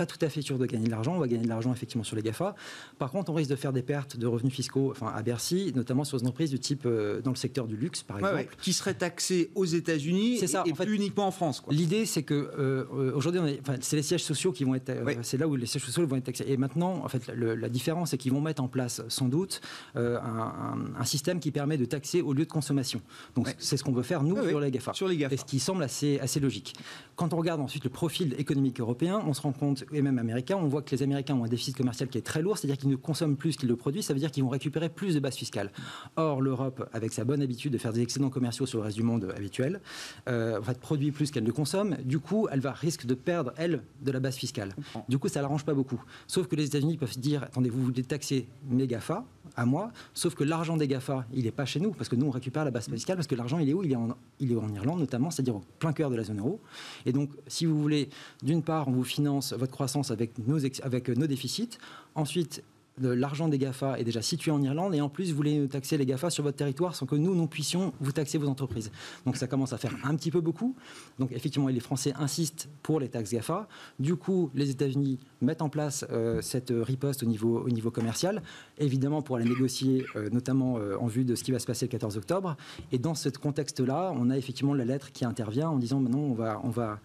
[0.00, 1.14] pas tout à fait sûr de gagner de l'argent.
[1.14, 2.54] On va gagner de l'argent effectivement sur les GAFA.
[2.98, 6.04] Par contre, on risque de faire des pertes de revenus fiscaux enfin, à Bercy, notamment
[6.04, 8.34] sur des entreprises du type euh, dans le secteur du luxe, par exemple.
[8.36, 10.86] ouais, qui serait taxé aux États-Unis ça, et, et en fait.
[10.86, 11.62] plus uniquement en France.
[11.68, 15.36] L'idée, c'est que euh, aujourd'hui, enfin, c'est les sièges sociaux qui vont être, euh, c'est
[15.36, 16.46] là où les sièges sociaux vont être taxés.
[16.48, 19.60] Et maintenant, en fait, le- la différence, c'est qu'ils vont mettre en place, sans doute,
[19.94, 23.02] un, un- un système qui permet de taxer au lieu de consommation.
[23.34, 24.94] Donc, c'est ce qu'on veut faire nous sur les Gafa.
[24.94, 25.34] Sur les GAFA.
[25.34, 26.74] Et ce qui semble assez, assez logique.
[27.16, 30.56] Quand on regarde ensuite le profil économique européen, on se rend compte et même américains,
[30.56, 32.90] on voit que les Américains ont un déficit commercial qui est très lourd, c'est-à-dire qu'ils
[32.90, 35.34] ne consomment plus qu'ils le produisent, ça veut dire qu'ils vont récupérer plus de base
[35.34, 35.70] fiscale.
[36.16, 39.02] Or, l'Europe, avec sa bonne habitude de faire des excédents commerciaux sur le reste du
[39.02, 39.80] monde habituel,
[40.28, 41.96] euh, en fait, produit plus qu'elle ne consomme.
[42.04, 44.74] Du coup, elle va risque de perdre, elle, de la base fiscale.
[45.08, 46.02] Du coup, ça ne l'arrange pas beaucoup.
[46.26, 49.24] Sauf que les États-Unis peuvent se dire attendez, vous voulez taxer mes GAFA
[49.56, 52.26] à moi, sauf que l'argent des GAFA, il n'est pas chez nous, parce que nous,
[52.26, 53.82] on récupère la base fiscale, parce que l'argent, il est où?
[53.82, 56.38] Il est, en, il est en Irlande, notamment, c'est-à-dire au plein cœur de la zone
[56.38, 56.60] euro.
[57.04, 58.08] Et donc, si vous voulez,
[58.42, 59.72] d'une part, on vous finance votre
[60.10, 61.78] avec nos, avec nos déficits.
[62.14, 62.62] Ensuite,
[63.00, 66.06] l'argent des GAFA est déjà situé en Irlande et en plus vous voulez taxer les
[66.06, 68.90] GAFA sur votre territoire sans que nous, nous puissions vous taxer vos entreprises.
[69.24, 70.74] Donc ça commence à faire un petit peu beaucoup.
[71.18, 73.68] Donc effectivement, les Français insistent pour les taxes GAFA.
[73.98, 78.42] Du coup, les États-Unis mettent en place euh, cette riposte au niveau, au niveau commercial,
[78.78, 81.86] évidemment pour la négocier, euh, notamment euh, en vue de ce qui va se passer
[81.86, 82.56] le 14 octobre.
[82.92, 86.60] Et dans ce contexte-là, on a effectivement la lettre qui intervient en disant maintenant va,
[86.64, 87.00] on va,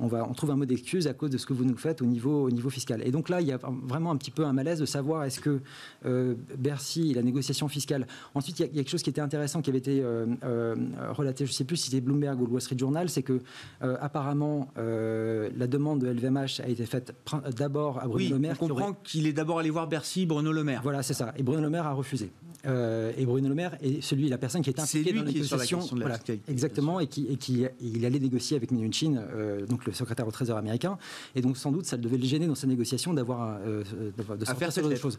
[0.00, 2.02] on, va, on trouve un mot d'excuse à cause de ce que vous nous faites
[2.02, 3.02] au niveau, au niveau fiscal.
[3.04, 5.40] Et donc là, il y a vraiment un petit peu un malaise de savoir est-ce
[5.40, 5.60] que
[6.06, 8.06] euh, Bercy, la négociation fiscale.
[8.34, 10.76] Ensuite, il y, a, quelque chose qui était intéressant qui avait été euh, euh,
[11.10, 13.40] relaté, je ne sais plus si c'était Bloomberg ou le Wall Street Journal, c'est que
[13.80, 17.14] apparemment la demande de LVMH a été faite
[17.56, 18.56] d'abord à Bruno Le Maire.
[18.60, 20.80] On comprend qu'il est d'abord allé voir Bercy, Bruno Le Maire.
[20.82, 21.32] Voilà, c'est ça.
[21.36, 22.30] Et Bruno Le Maire a refusé.
[22.64, 25.80] Et Bruno Le Maire est celui, la personne qui est impliquée dans la négociation.
[25.92, 29.22] Voilà, exactement, et qui, et qui il allait négocier avec Mnuchin,
[29.68, 30.98] donc le secrétaire au Trésor américain.
[31.34, 33.82] Et donc, sans doute, ça devait le gêner dans sa négociation d'avoir euh,
[34.16, 35.18] de faire ce genre de choses.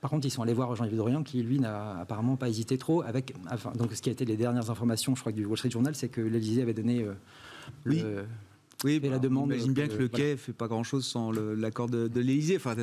[0.00, 3.02] Par contre, ils sont allés voir Jean-Yves Dorian, qui lui n'a apparemment pas hésité trop.
[3.02, 5.70] Avec, enfin, donc, ce qui a été les dernières informations, je crois, du Wall Street
[5.70, 7.12] Journal, c'est que l'Élysée avait donné euh,
[7.84, 8.02] oui.
[8.84, 9.52] Oui, la demande.
[9.52, 12.56] J'imagine bien que le quai ne fait pas grand-chose sans l'accord de, de l'Élysée.
[12.56, 12.74] Enfin,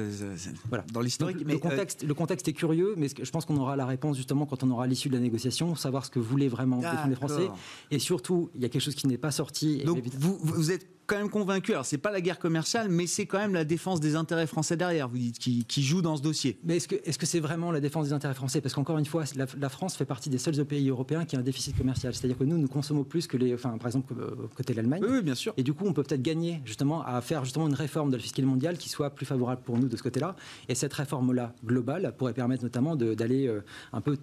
[0.69, 0.85] voilà.
[0.93, 1.37] Dans l'historique.
[1.45, 4.63] Le, contexte, le contexte est curieux, mais je pense qu'on aura la réponse justement quand
[4.63, 7.49] on aura l'issue de la négociation, savoir ce que voulaient vraiment les Français.
[7.91, 9.83] Et surtout, il y a quelque chose qui n'est pas sorti.
[9.83, 11.71] Donc, vous, vous êtes quand même convaincu.
[11.71, 14.75] Alors, c'est pas la guerre commerciale, mais c'est quand même la défense des intérêts français
[14.75, 16.59] derrière, vous dites, qui, joue dans ce dossier.
[16.65, 18.59] Mais est-ce que est-ce que c'est vraiment la défense des intérêts français?
[18.59, 21.43] Parce qu'encore une fois, la, France fait partie des seuls pays européens qui ont un
[21.43, 22.13] déficit commercial.
[22.13, 25.03] C'est-à-dire que nous, nous consommons plus que les, enfin, par exemple, euh, côté de l'Allemagne.
[25.07, 25.53] Oui, bien sûr.
[25.55, 28.21] Et du coup, on peut peut-être gagner justement à faire justement une réforme de la
[28.21, 30.35] fiscalité mondiale qui soit plus favorable pour nous de ce côté-là.
[30.67, 33.61] Et cette réforme-là globale pourrait permettre notamment d'aller euh,
[33.93, 34.17] un peu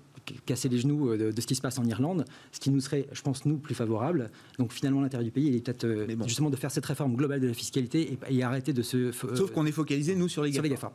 [0.47, 3.07] casser les genoux euh, de, ce qui se passe en Irlande, ce qui nous serait,
[3.13, 4.31] je pense, nous, plus favorable.
[4.59, 7.41] Donc finalement, l'intérêt du pays, il est peut-être euh, justement de faire cette réforme globale
[7.41, 8.97] de la fiscalité et, arrêter de se...
[8.97, 10.93] Euh, Sauf qu'on est focalisé, nous, sur les GAFA.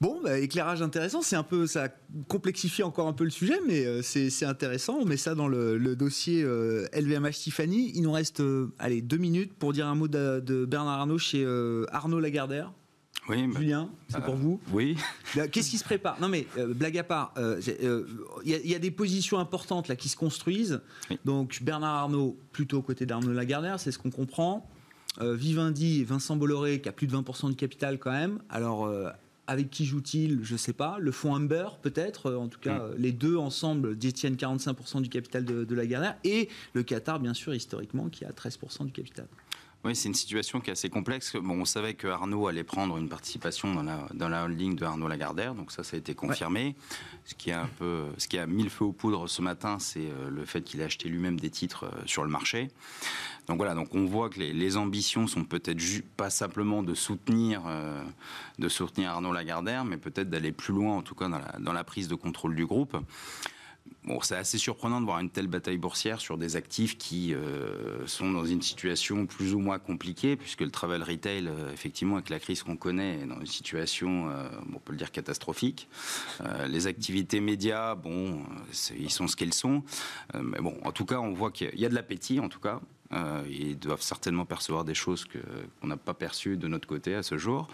[0.00, 1.22] Bon, bah, éclairage intéressant.
[1.22, 1.88] C'est un peu, ça
[2.28, 4.98] complexifie encore un peu le sujet, mais c'est intéressant.
[5.00, 7.90] On met ça dans le, dossier LVMH Tiffany.
[7.94, 8.42] Il nous reste,
[8.78, 11.44] allez, deux minutes pour dire un mot de, de Bernard Arnault chez
[11.90, 12.72] Arnaud Lagardère.
[13.28, 14.60] Oui, bah, Julien, c'est pour euh, vous.
[14.72, 14.96] Oui.
[15.52, 16.20] Qu'est-ce qui se prépare?
[16.20, 18.04] Non, mais euh, blague à part, il euh,
[18.44, 20.80] y, a des positions importantes là qui se construisent.
[21.24, 24.68] Donc Bernard Arnault plutôt côté d'Arnaud Lagardère, c'est ce qu'on comprend.
[25.20, 28.38] Vivendi et Vincent Bolloré qui a plus de 20% du capital quand même.
[28.48, 28.88] Alors
[29.48, 30.40] avec qui joue-t-il?
[30.44, 30.98] Je ne sais pas.
[31.00, 32.34] Le fonds Amber, peut-être.
[32.34, 32.94] En tout cas, mm.
[32.98, 36.16] les deux ensemble détiennent 45% du capital de, de Lagardère.
[36.22, 39.26] Et le Qatar, bien sûr, historiquement, qui a 13% du capital.
[39.84, 41.36] Oui, c'est une situation qui est assez complexe.
[41.36, 44.84] Bon, on savait que Arnaud allait prendre une participation dans la, dans la holding de
[44.84, 46.74] Arnaud Lagardère, donc ça, ça a été confirmé.
[47.24, 49.78] Ce, qui a un peu, ce qui a mis le feu aux poudres ce matin,
[49.78, 52.72] c'est euh, le fait qu'il a acheté lui-même des titres euh, sur le marché.
[53.46, 55.80] Donc voilà, donc on voit que les, les ambitions sont peut-être
[56.16, 58.02] pas simplement de soutenir, euh,
[58.58, 61.72] de soutenir Arnaud Lagardère, mais peut-être d'aller plus loin, en tout cas dans la, dans
[61.72, 62.96] la prise de contrôle du groupe.
[64.04, 68.06] Bon, c'est assez surprenant de voir une telle bataille boursière sur des actifs qui euh,
[68.06, 72.30] sont dans une situation plus ou moins compliquée, puisque le travel retail, euh, effectivement, avec
[72.30, 75.88] la crise qu'on connaît, est dans une situation, euh, on peut le dire, catastrophique.
[76.68, 78.40] les activités médias, bon,
[78.98, 79.82] ils sont ce qu'elles sont.
[80.34, 82.80] mais bon, en tout cas, on voit qu'il y a de l'appétit, en tout cas.
[83.12, 87.22] Euh, ils doivent certainement percevoir des choses qu'on n'a pas perçues de notre côté à
[87.22, 87.68] ce jour.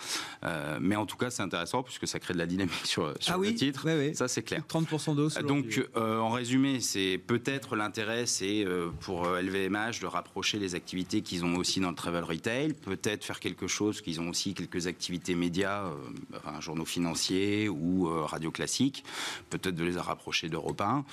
[0.44, 3.34] Euh, mais en tout cas, c'est intéressant puisque ça crée de la dynamique sur, sur
[3.34, 3.86] ah le titre.
[4.14, 4.62] Ça, c'est clair.
[4.68, 5.28] 30% d'eau.
[5.42, 8.64] Donc, euh, en résumé, c'est peut-être l'intérêt, c'est
[9.00, 12.72] pour LVMH de rapprocher les activités qu'ils ont aussi dans le travel retail.
[12.72, 15.90] Peut-être faire quelque chose qu'ils ont aussi quelques activités médias,
[16.36, 19.04] enfin, journaux financiers ou radio classiques.
[19.50, 21.04] Peut-être de les rapprocher d'Europe 1.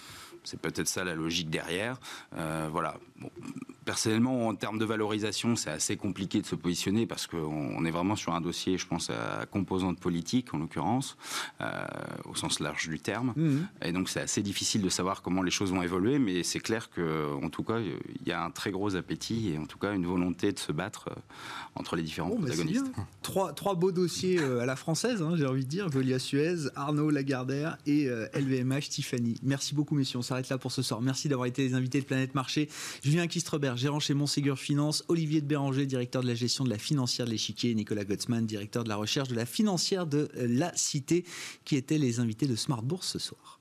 [0.43, 1.99] C'est peut-être ça la logique derrière.
[2.71, 2.97] voilà.
[3.19, 3.29] Bon,
[3.91, 8.15] personnellement, en termes de valorisation, c'est assez compliqué de se positionner parce qu'on est vraiment
[8.15, 11.17] sur un dossier, je pense, à composante politique, en l'occurrence,
[11.59, 11.83] euh,
[12.23, 13.33] au sens large du terme.
[13.35, 13.67] Mhm.
[13.83, 16.89] Et donc, c'est assez difficile de savoir comment les choses vont évoluer, mais c'est clair
[16.89, 20.05] qu'en tout cas, il y a un très gros appétit et en tout cas une
[20.05, 21.19] volonté de se battre euh,
[21.75, 22.85] entre les différents bah, protagonistes.
[23.23, 26.69] trois, trois beaux dossiers euh, à la française, hein, j'ai envie de dire Veolia Suez,
[26.77, 29.35] Arnaud Lagardère et LVMH Tiffany.
[29.43, 30.19] Merci beaucoup, messieurs.
[30.19, 31.01] On s'arrête là pour ce soir.
[31.01, 32.69] Merci d'avoir été les invités de Planète Marché.
[33.03, 36.77] Julien Kistreberg gérant chez Montségur Finance, Olivier de Béranger, directeur de la gestion de la
[36.77, 41.25] financière de l'échiquier, Nicolas Gottsman, directeur de la recherche de la financière de la Cité,
[41.65, 43.59] qui étaient les invités de Smart Bourse ce soir.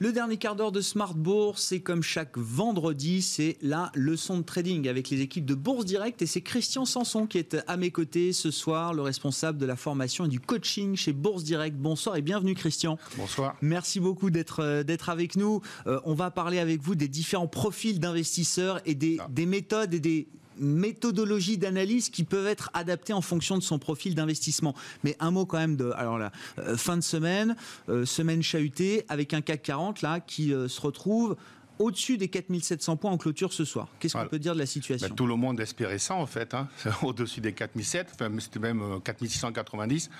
[0.00, 4.44] Le dernier quart d'heure de Smart Bourse, c'est comme chaque vendredi, c'est la leçon de
[4.44, 7.90] trading avec les équipes de Bourse Direct et c'est Christian Sanson qui est à mes
[7.90, 11.76] côtés ce soir, le responsable de la formation et du coaching chez Bourse Direct.
[11.76, 12.96] Bonsoir et bienvenue Christian.
[13.16, 13.56] Bonsoir.
[13.60, 15.62] Merci beaucoup d'être euh, d'être avec nous.
[15.88, 19.26] Euh, on va parler avec vous des différents profils d'investisseurs et des, ah.
[19.28, 20.28] des méthodes et des
[20.60, 24.74] méthodologies d'analyse qui peuvent être adaptées en fonction de son profil d'investissement.
[25.04, 27.56] Mais un mot quand même de euh, fin de semaine,
[27.88, 31.36] euh, semaine chahutée avec un CAC 40 là qui euh, se retrouve
[31.78, 33.88] au-dessus des 4700 points en clôture ce soir.
[33.98, 36.54] Qu'est-ce qu'on peut dire de la situation ben, Tout le monde espérait ça en fait,
[36.54, 36.68] hein.
[37.02, 40.10] au-dessus des 4700, enfin, c'était même 4690.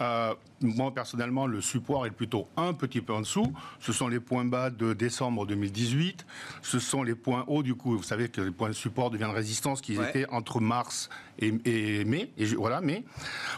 [0.00, 3.52] Euh, moi, personnellement, le support est plutôt un petit peu en dessous.
[3.80, 6.26] Ce sont les points bas de décembre 2018.
[6.62, 7.96] Ce sont les points hauts, du coup.
[7.96, 12.32] Vous savez que les points de support deviennent résistance qui étaient entre mars et, mai.
[12.36, 13.04] Et voilà, mais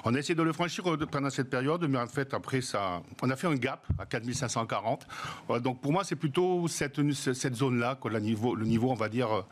[0.05, 3.30] on a essayé de le franchir pendant cette période, mais en fait, après, ça, on
[3.30, 5.07] a fait un gap à 4540.
[5.62, 9.35] donc, pour moi, c'est plutôt cette, cette zone-là, le niveau, le niveau, on va dire,
[9.35, 9.43] euh,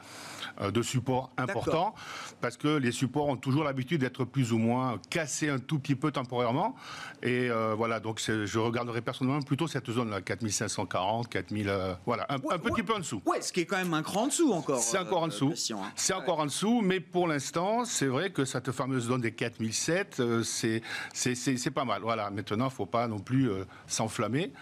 [0.61, 1.95] de support important,
[2.41, 5.95] parce que les supports ont toujours l'habitude d'être plus ou moins cassés un tout petit
[5.95, 6.75] peu temporairement.
[7.23, 12.83] Et euh, voilà, donc je regarderai personnellement plutôt cette zone-là, 4540, 4000, voilà, un, petit
[12.83, 13.23] peu en dessous.
[13.27, 14.79] Ouais, ce qui est quand même un cran en dessous encore.
[14.79, 15.53] C'est encore en euh, dessous.
[15.73, 15.93] Hein.
[15.95, 20.23] C'est encore en dessous, mais pour l'instant, c'est vrai que cette fameuse zone des 4007,
[20.43, 20.83] c'est
[21.13, 22.03] c'est pas mal.
[22.03, 23.51] Voilà, maintenant, il ne faut pas non plus
[23.87, 24.53] s'enflammer.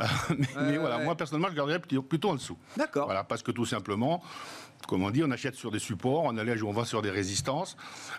[0.00, 0.06] Ah.
[0.60, 2.56] mais, voilà, moi personnellement, je garderais plutôt en dessous.
[2.76, 3.06] D'accord.
[3.06, 4.22] Voilà, parce que tout simplement,
[4.86, 7.76] comme on dit, on achète sur des supports, on allège, on va sur des résistances.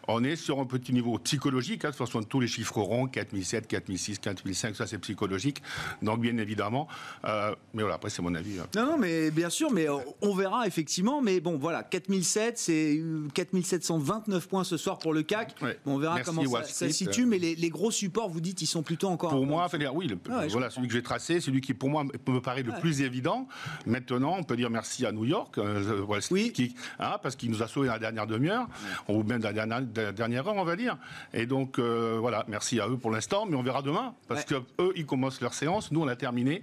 [0.08, 1.86] On est sur un petit niveau psychologique.
[1.86, 5.62] Hein, de toute façon, tous les chiffres ronds, 4007, 4006, 4005, ça c'est psychologique.
[6.02, 6.88] Donc bien évidemment,
[7.26, 8.60] euh, mais voilà, après c'est mon avis.
[8.60, 8.68] Hein.
[8.76, 9.88] Non, non, mais bien sûr, mais
[10.22, 11.22] on verra effectivement.
[11.22, 13.02] Mais bon, voilà, 4007, c'est
[13.34, 15.56] 4729 points ce soir pour le CAC.
[15.86, 17.26] on verra comment ça, se situe.
[17.26, 19.32] Mais les, gros supports, vous dites, ils sont plutôt encore.
[19.32, 22.64] Pour moi, oui, ah voilà, celui que j'ai tracé, celui qui pour moi me paraît
[22.64, 23.48] le plus évident.
[23.86, 25.58] Maintenant, on peut dire merci à New York.
[25.58, 26.53] Euh, oui
[27.00, 28.68] Hein, parce qu'il nous a sauvé dans la dernière demi-heure,
[29.08, 30.98] ou même dans la dernière, heure, on va dire.
[31.34, 34.62] Et donc, euh, voilà, merci à eux pour l'instant, mais on verra demain, parce qu'eux,
[34.78, 36.62] que eux, ils commencent leur séance, nous, on a terminé.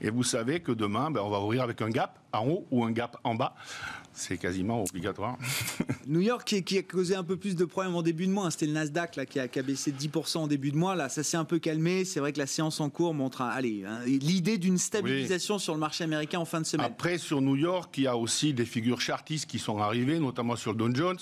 [0.00, 2.84] Et vous savez que demain, ben, on va ouvrir avec un gap en haut ou
[2.84, 3.54] un gap en bas
[4.14, 5.36] c'est quasiment obligatoire.
[6.06, 8.50] New York qui, a causé un peu plus de problèmes en début de mois, hein.
[8.50, 11.22] c'était le Nasdaq là, qui, a, baissé de 10% en début de mois, là ça
[11.22, 14.58] s'est un peu calmé, c'est vrai que la séance en cours montre allez, hein, l'idée
[14.58, 16.86] d'une stabilisation sur le marché américain en fin de semaine.
[16.86, 20.56] Après sur New York, il y a aussi des figures chartistes qui sont arrivées, notamment
[20.56, 21.18] sur Dow Jones,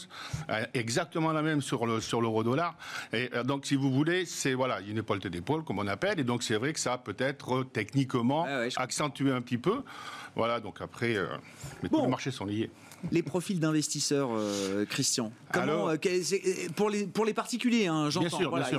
[0.50, 2.76] euh, exactement la même sur le sur l'euro dollar.
[3.12, 6.24] Et euh, donc si vous voulez, c'est voilà, une épaule d'épaule comme on appelle, et
[6.24, 9.82] donc c'est vrai que ça peut-être techniquement accentué un petit peu.
[10.36, 11.26] Voilà, donc après, euh,
[11.88, 12.70] tous les marchés sont liés.
[13.12, 15.32] Les profils d'investisseurs, euh, Christian.
[15.52, 15.96] Comment, euh,
[16.76, 18.38] pour, les, pour les particuliers, hein, j'entends.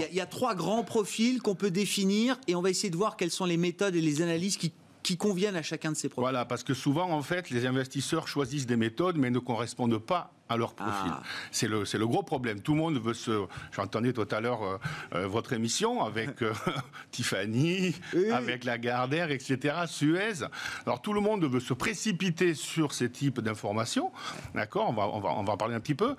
[0.10, 3.18] Il y, a trois grands profils qu'on peut définir et on va essayer de voir
[3.18, 6.22] quelles sont les méthodes et les analyses qui qui conviennent à chacun de ces profils.
[6.22, 10.32] Voilà, parce que souvent, en fait, les investisseurs choisissent des méthodes, mais ne correspondent pas
[10.52, 11.12] à leur profil.
[11.14, 11.24] Ah.
[11.52, 12.62] C'est le, le gros problème.
[12.62, 13.46] Tout le monde veut se.
[13.72, 14.78] J'entendais tout à l'heure euh,
[15.16, 16.54] euh, votre émission avec euh,
[17.12, 17.96] Tiffany,
[18.32, 20.46] avec Lagardère, etc., Suez.
[20.86, 24.12] Alors tout le monde veut se précipiter sur ces types d'informations.
[24.54, 26.16] D'accord on va, on, va, on va en parler un petit peu.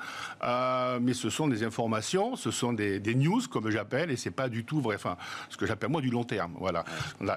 [1.01, 4.49] mais ce sont des informations, ce sont des, des news, comme j'appelle, et c'est pas
[4.49, 4.97] du tout vrai.
[4.97, 5.17] Enfin,
[5.49, 6.55] ce que j'appelle moi du long terme.
[6.59, 6.85] Voilà.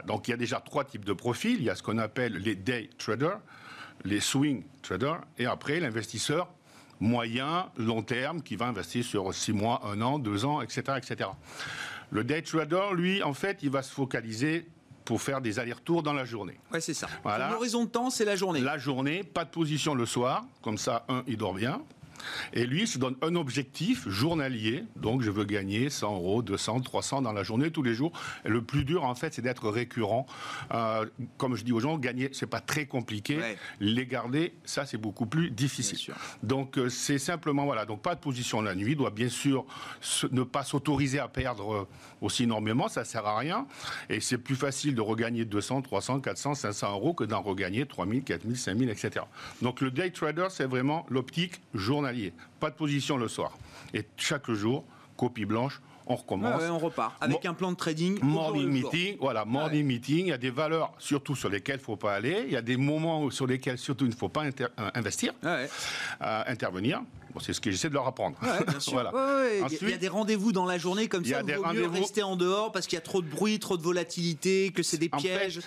[0.07, 1.57] Donc il y a déjà trois types de profils.
[1.57, 3.39] Il y a ce qu'on appelle les day traders
[4.03, 6.49] les swing traders, et après l'investisseur
[6.99, 11.29] moyen, long terme, qui va investir sur 6 mois, 1 an, 2 ans, etc., etc.
[12.11, 14.67] Le day trader, lui, en fait, il va se focaliser
[15.03, 16.57] pour faire des allers-retours dans la journée.
[16.73, 17.07] Ouais, c'est ça.
[17.51, 18.59] L'horizon de temps, c'est la journée.
[18.59, 21.81] La journée, pas de position le soir, comme ça, un, il dort bien.
[22.53, 24.83] Et lui, il se donne un objectif journalier.
[24.95, 28.11] Donc, je veux gagner 100 euros, 200, 300 dans la journée, tous les jours.
[28.45, 30.25] Et le plus dur, en fait, c'est d'être récurrent.
[30.73, 31.05] Euh,
[31.37, 33.39] comme je dis aux gens, gagner, c'est pas très compliqué.
[33.79, 36.13] Les garder, ça, c'est beaucoup plus difficile.
[36.43, 37.85] Donc, euh, c'est simplement, voilà.
[37.85, 38.91] Donc, pas de position la nuit.
[38.91, 39.65] Il doit bien sûr
[40.31, 41.87] ne pas s'autoriser à perdre euh,
[42.21, 42.87] aussi énormément.
[42.87, 43.67] Ça sert à rien.
[44.09, 48.23] Et c'est plus facile de regagner 200, 300, 400, 500 euros que d'en regagner 3000,
[48.23, 49.25] 4000, 5000, etc.
[49.61, 51.61] Donc, le day trader, c'est vraiment l'optique
[52.59, 53.57] pas de position le soir.
[53.93, 54.85] Et chaque jour,
[55.17, 56.61] copie blanche, on recommence.
[56.69, 58.19] on repart avec un plan de trading.
[58.21, 60.27] Morning meeting, voilà, morning meeting.
[60.27, 62.43] Il y a des valeurs surtout sur lesquelles il ne faut pas aller.
[62.45, 64.51] Il y a des moments sur lesquels surtout il ne faut pas euh,
[64.93, 65.67] investir, euh,
[66.19, 67.01] intervenir.
[67.39, 68.37] C'est ce que j'essaie de leur apprendre.
[68.41, 69.11] bien sûr.
[69.81, 71.41] il y a des rendez-vous dans la journée comme ça.
[71.47, 73.83] Il vaut mieux rester en dehors parce qu'il y a trop de bruit, trop de
[73.83, 75.61] volatilité, que c'est des pièges.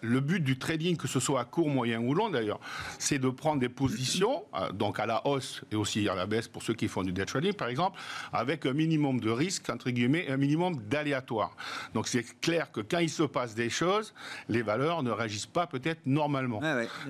[0.00, 2.60] le but du trading, que ce soit à court, moyen ou long d'ailleurs,
[2.98, 6.48] c'est de prendre des positions, euh, donc à la hausse et aussi à la baisse
[6.48, 7.98] pour ceux qui font du day trading par exemple,
[8.32, 11.56] avec un minimum de risque, entre guillemets, un minimum d'aléatoire.
[11.94, 14.14] Donc c'est clair que quand il se passe des choses,
[14.48, 16.60] les valeurs ne réagissent pas peut-être normalement.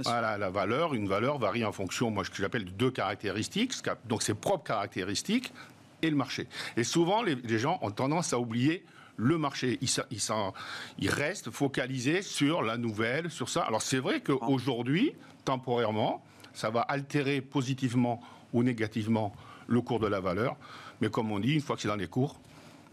[0.04, 3.72] voilà, la valeur, une valeur varie en fonction, moi, ce que j'appelle de deux caractéristiques,
[4.04, 5.52] donc ses propres caractéristiques
[6.02, 6.46] et le marché.
[6.76, 8.84] Et souvent, les, gens ont tendance à oublier
[9.16, 9.78] le marché.
[10.98, 13.62] Ils, restent focalisés sur la nouvelle, sur ça.
[13.62, 15.12] Alors c'est vrai qu'aujourd'hui,
[15.44, 18.20] temporairement, ça va altérer positivement
[18.52, 19.34] ou négativement
[19.66, 20.56] le cours de la valeur.
[21.00, 22.38] Mais comme on dit, une fois que c'est dans les cours,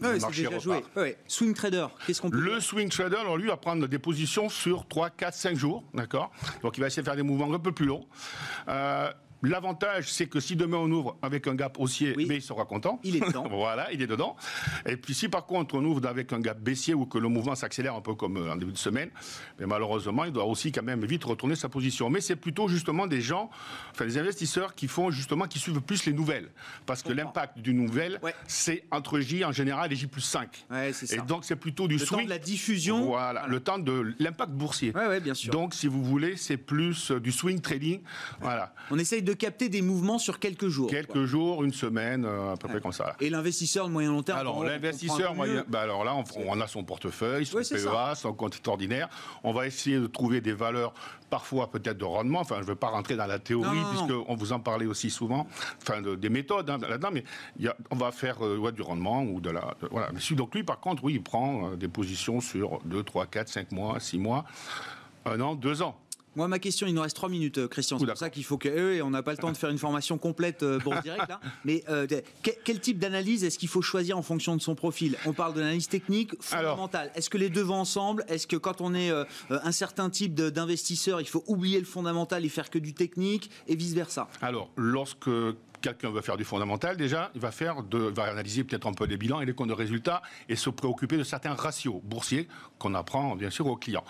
[0.00, 0.84] le marché déjà joué.
[1.28, 4.86] Swing trader, qu'est-ce qu'on peut Le swing trader, alors lui, va prendre des positions sur
[4.86, 6.32] 3, 4, 5 jours, d'accord?
[6.62, 8.06] Donc il va essayer de faire des mouvements un peu plus longs.
[8.68, 9.12] Euh,
[9.42, 13.00] L'avantage, c'est que si demain on ouvre avec un gap haussier, mais il sera content.
[13.02, 13.46] Il est dedans.
[13.50, 14.36] voilà, il est dedans.
[14.86, 17.54] Et puis si par contre on ouvre avec un gap baissier ou que le mouvement
[17.54, 19.10] s'accélère un peu comme euh, en début de semaine,
[19.58, 22.08] mais malheureusement, il doit aussi quand même vite retourner sa position.
[22.08, 23.50] Mais c'est plutôt justement des gens,
[23.90, 26.50] enfin des investisseurs qui font justement, qui suivent plus les nouvelles.
[26.86, 30.66] Parce que l'impact d'une nouvelle, c'est entre J en général et J plus 5.
[30.70, 31.16] Ouais, ça.
[31.16, 32.20] Et donc c'est plutôt du le swing.
[32.20, 33.06] temps de la diffusion.
[33.06, 34.92] Voilà, le temps de l'impact boursier.
[34.94, 35.52] Ouais, bien sûr.
[35.52, 38.00] Donc si vous voulez, c'est plus euh, du swing trading.
[38.40, 38.74] Voilà.
[38.90, 40.90] On essaye de capter des mouvements sur quelques jours.
[40.90, 43.16] Quelques jours, une semaine, euh, à peu près comme ça.
[43.20, 45.34] Et l'investisseur de moyen long terme Alors, l'investisseur,
[45.68, 46.14] bah, alors là,
[46.46, 49.08] on, a son portefeuille, son PEA, son compte ordinaire.
[49.42, 50.92] On va essayer de trouver des valeurs,
[51.30, 52.40] parfois peut-être de rendement.
[52.40, 55.46] Enfin, je ne veux pas rentrer dans la théorie, puisqu'on vous en parlait aussi souvent,
[55.80, 57.24] enfin, des méthodes hein, là-dedans, mais
[57.58, 59.76] y a, on va faire euh, du rendement ou de la.
[59.90, 60.10] voilà.
[60.32, 63.72] Donc, lui, par contre, oui, il prend euh, des positions sur 2, 3, 4, 5
[63.72, 64.44] mois, 6 mois,
[65.24, 65.96] un an, deux ans.
[66.34, 67.98] Moi, ma question, il nous reste trois minutes, euh, Christian.
[67.98, 68.68] C'est pour ça qu'il faut que.
[68.68, 71.28] Euh, et on n'a pas le temps de faire une formation complète euh, bon direct
[71.28, 71.40] là.
[71.64, 71.84] Mais
[72.64, 75.16] quel, type d'analyse est-ce qu'il faut choisir en fonction de son profil?
[75.26, 77.10] On parle de l'analyse technique, fondamentale.
[77.14, 78.24] Est-ce que les deux vont ensemble?
[78.28, 79.10] Est-ce que quand on est
[79.50, 83.76] un certain type d'investisseur, il faut oublier le fondamental et faire que du technique et
[83.76, 85.28] vice versa Alors, lorsque
[85.82, 89.04] quelqu'un veut faire du fondamental, déjà, il va, faire de, va analyser peut-être un peu
[89.04, 92.94] les bilans et les comptes de résultats et se préoccuper de certains ratios boursiers qu'on
[92.94, 94.04] apprend bien sûr aux clients.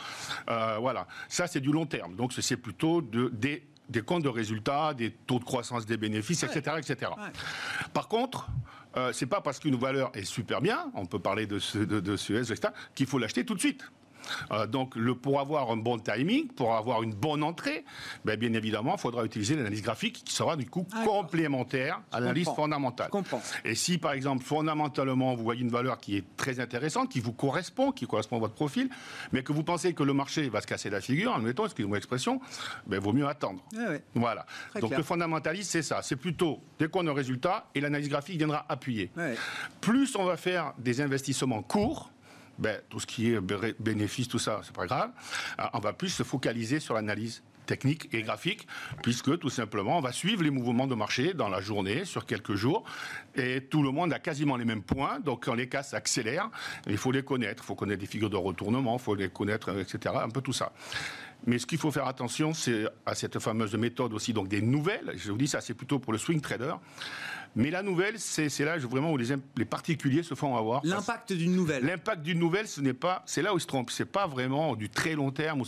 [0.49, 2.15] Euh, voilà, ça c'est du long terme.
[2.15, 6.45] Donc c'est plutôt de, des, des, comptes de résultats, des taux de croissance des bénéfices,
[6.45, 6.77] etc.
[6.79, 7.11] etc.
[7.93, 8.49] Par contre,
[8.97, 12.17] euh, c'est pas parce qu'une valeur est super bien, on peut parler de, de, de
[12.17, 13.91] Suez, etc., qu'il faut l'acheter tout de suite.
[14.51, 17.85] Euh, donc, le, pour avoir un bon timing, pour avoir une bonne entrée,
[18.25, 22.21] ben, bien évidemment, il faudra utiliser l'analyse graphique qui sera du coup ah, complémentaire à
[22.21, 23.11] l'analyse fondamentale.
[23.65, 27.33] Et si, par exemple, fondamentalement, vous voyez une valeur qui est très intéressante, qui vous
[27.33, 28.89] correspond, qui correspond à votre profil,
[29.33, 32.41] mais que vous pensez que le marché va se casser la figure, admettons, excusez-moi l'expression,
[32.87, 33.63] ben, vaut mieux attendre.
[33.77, 34.47] Ah voilà.
[34.81, 36.03] donc, le fondamentaliste, c'est ça.
[36.03, 39.11] C'est plutôt dès qu'on a un résultat et l'analyse graphique viendra appuyer.
[39.81, 42.11] Plus on va faire des investissements courts,
[42.63, 43.41] ben, tout ce qui est
[43.81, 45.11] bénéfice, tout ça, c'est pas grave.
[45.59, 48.67] Euh, on va plus se focaliser sur l'analyse technique et graphique,
[49.03, 52.55] puisque tout simplement, on va suivre les mouvements de marché dans la journée, sur quelques
[52.55, 52.85] jours,
[53.35, 56.51] et tout le monde a quasiment les mêmes points, donc quand les cas s'accélèrent,
[56.87, 59.77] il faut les connaître, il faut connaître des figures de retournement, il faut les connaître,
[59.79, 60.73] etc., un peu tout ça.
[61.45, 65.13] Mais ce qu'il faut faire attention, c'est à cette fameuse méthode aussi, donc des nouvelles,
[65.17, 66.75] je vous dis ça, c'est plutôt pour le swing trader,
[67.55, 70.81] mais la nouvelle, c'est là vraiment où les, les, particuliers se font avoir.
[70.85, 71.85] L'impact d'une nouvelle.
[71.85, 73.91] L'impact d'une nouvelle, ce n'est pas, c'est là où ils se trompent.
[73.91, 75.63] C'est pas vraiment du très long terme.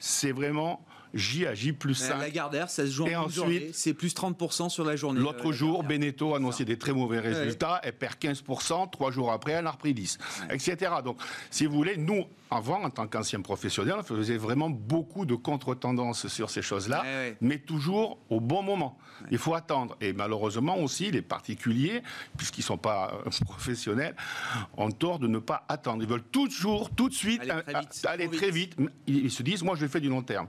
[0.00, 0.84] C'est vraiment
[1.14, 2.18] J à J plus 5.
[2.18, 5.20] La Gardère, ça se joue en ensuite, C'est plus 30% sur la journée.
[5.20, 7.80] L'autre euh, jour, Beneteau a annoncé des très mauvais résultats.
[7.82, 8.90] Elle perd 15%.
[8.90, 10.18] Trois jours après, elle a repris 10.
[10.50, 10.76] Etc.
[11.04, 11.18] Donc,
[11.50, 16.28] si vous voulez, nous, avant, en tant qu'ancien professionnel, on faisait vraiment beaucoup de contre-tendances
[16.28, 17.04] sur ces choses-là,
[17.40, 18.98] mais toujours au bon moment.
[19.30, 19.96] Il faut attendre.
[20.00, 22.02] Et malheureusement aussi, les particuliers,
[22.36, 24.16] puisqu'ils ne sont pas euh, professionnels,
[24.76, 26.02] ont tort de ne pas attendre.
[26.02, 27.42] Ils veulent toujours, tout de suite,
[28.04, 28.76] aller très vite.
[29.06, 30.48] Ils se disent, moi, je fais du long terme.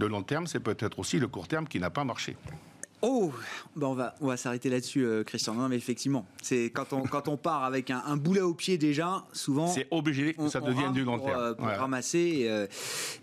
[0.00, 2.34] Le long terme, c'est peut-être aussi le court terme qui n'a pas marché.
[3.02, 3.32] Oh,
[3.76, 5.54] ben on va, on va s'arrêter là-dessus, euh, Christian.
[5.54, 8.76] Non, mais effectivement, c'est quand on, quand on part avec un, un, boulet au pied
[8.76, 9.68] déjà, souvent.
[9.68, 11.40] C'est obligé que ça devienne du long terme.
[11.40, 12.66] Euh, pour, ramasser euh,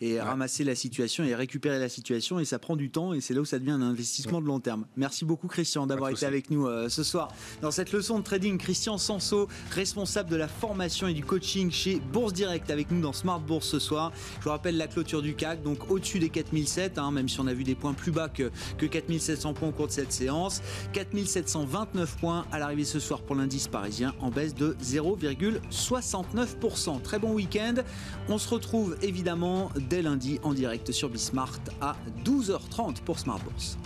[0.02, 3.36] et, ramasser la situation et récupérer la situation, et ça prend du temps, et c'est
[3.36, 4.86] là où ça devient un investissement de long terme.
[4.96, 7.28] Merci beaucoup, Christian, d'avoir été avec nous ce soir
[7.62, 8.58] dans cette leçon de trading.
[8.58, 13.14] Christian Sanso, responsable de la formation et du coaching chez Bourse Direct, avec nous dans
[13.14, 14.12] Smart Bourse ce soir.
[14.40, 17.48] Je vous rappelle la clôture du CAC, donc au-dessus des 4007, hein, même si on
[17.48, 20.62] a vu des points plus bas que, que 4700 points au cours de cette séance.
[20.94, 27.02] 4729 points à l'arrivée ce soir pour l'indice parisien en baisse de 0,69%.
[27.02, 27.76] Très bon week-end.
[28.30, 31.96] On se retrouve évidemment dès lundi en direct sur Bismart à
[32.26, 33.78] 12h30 pour Smart Bourse.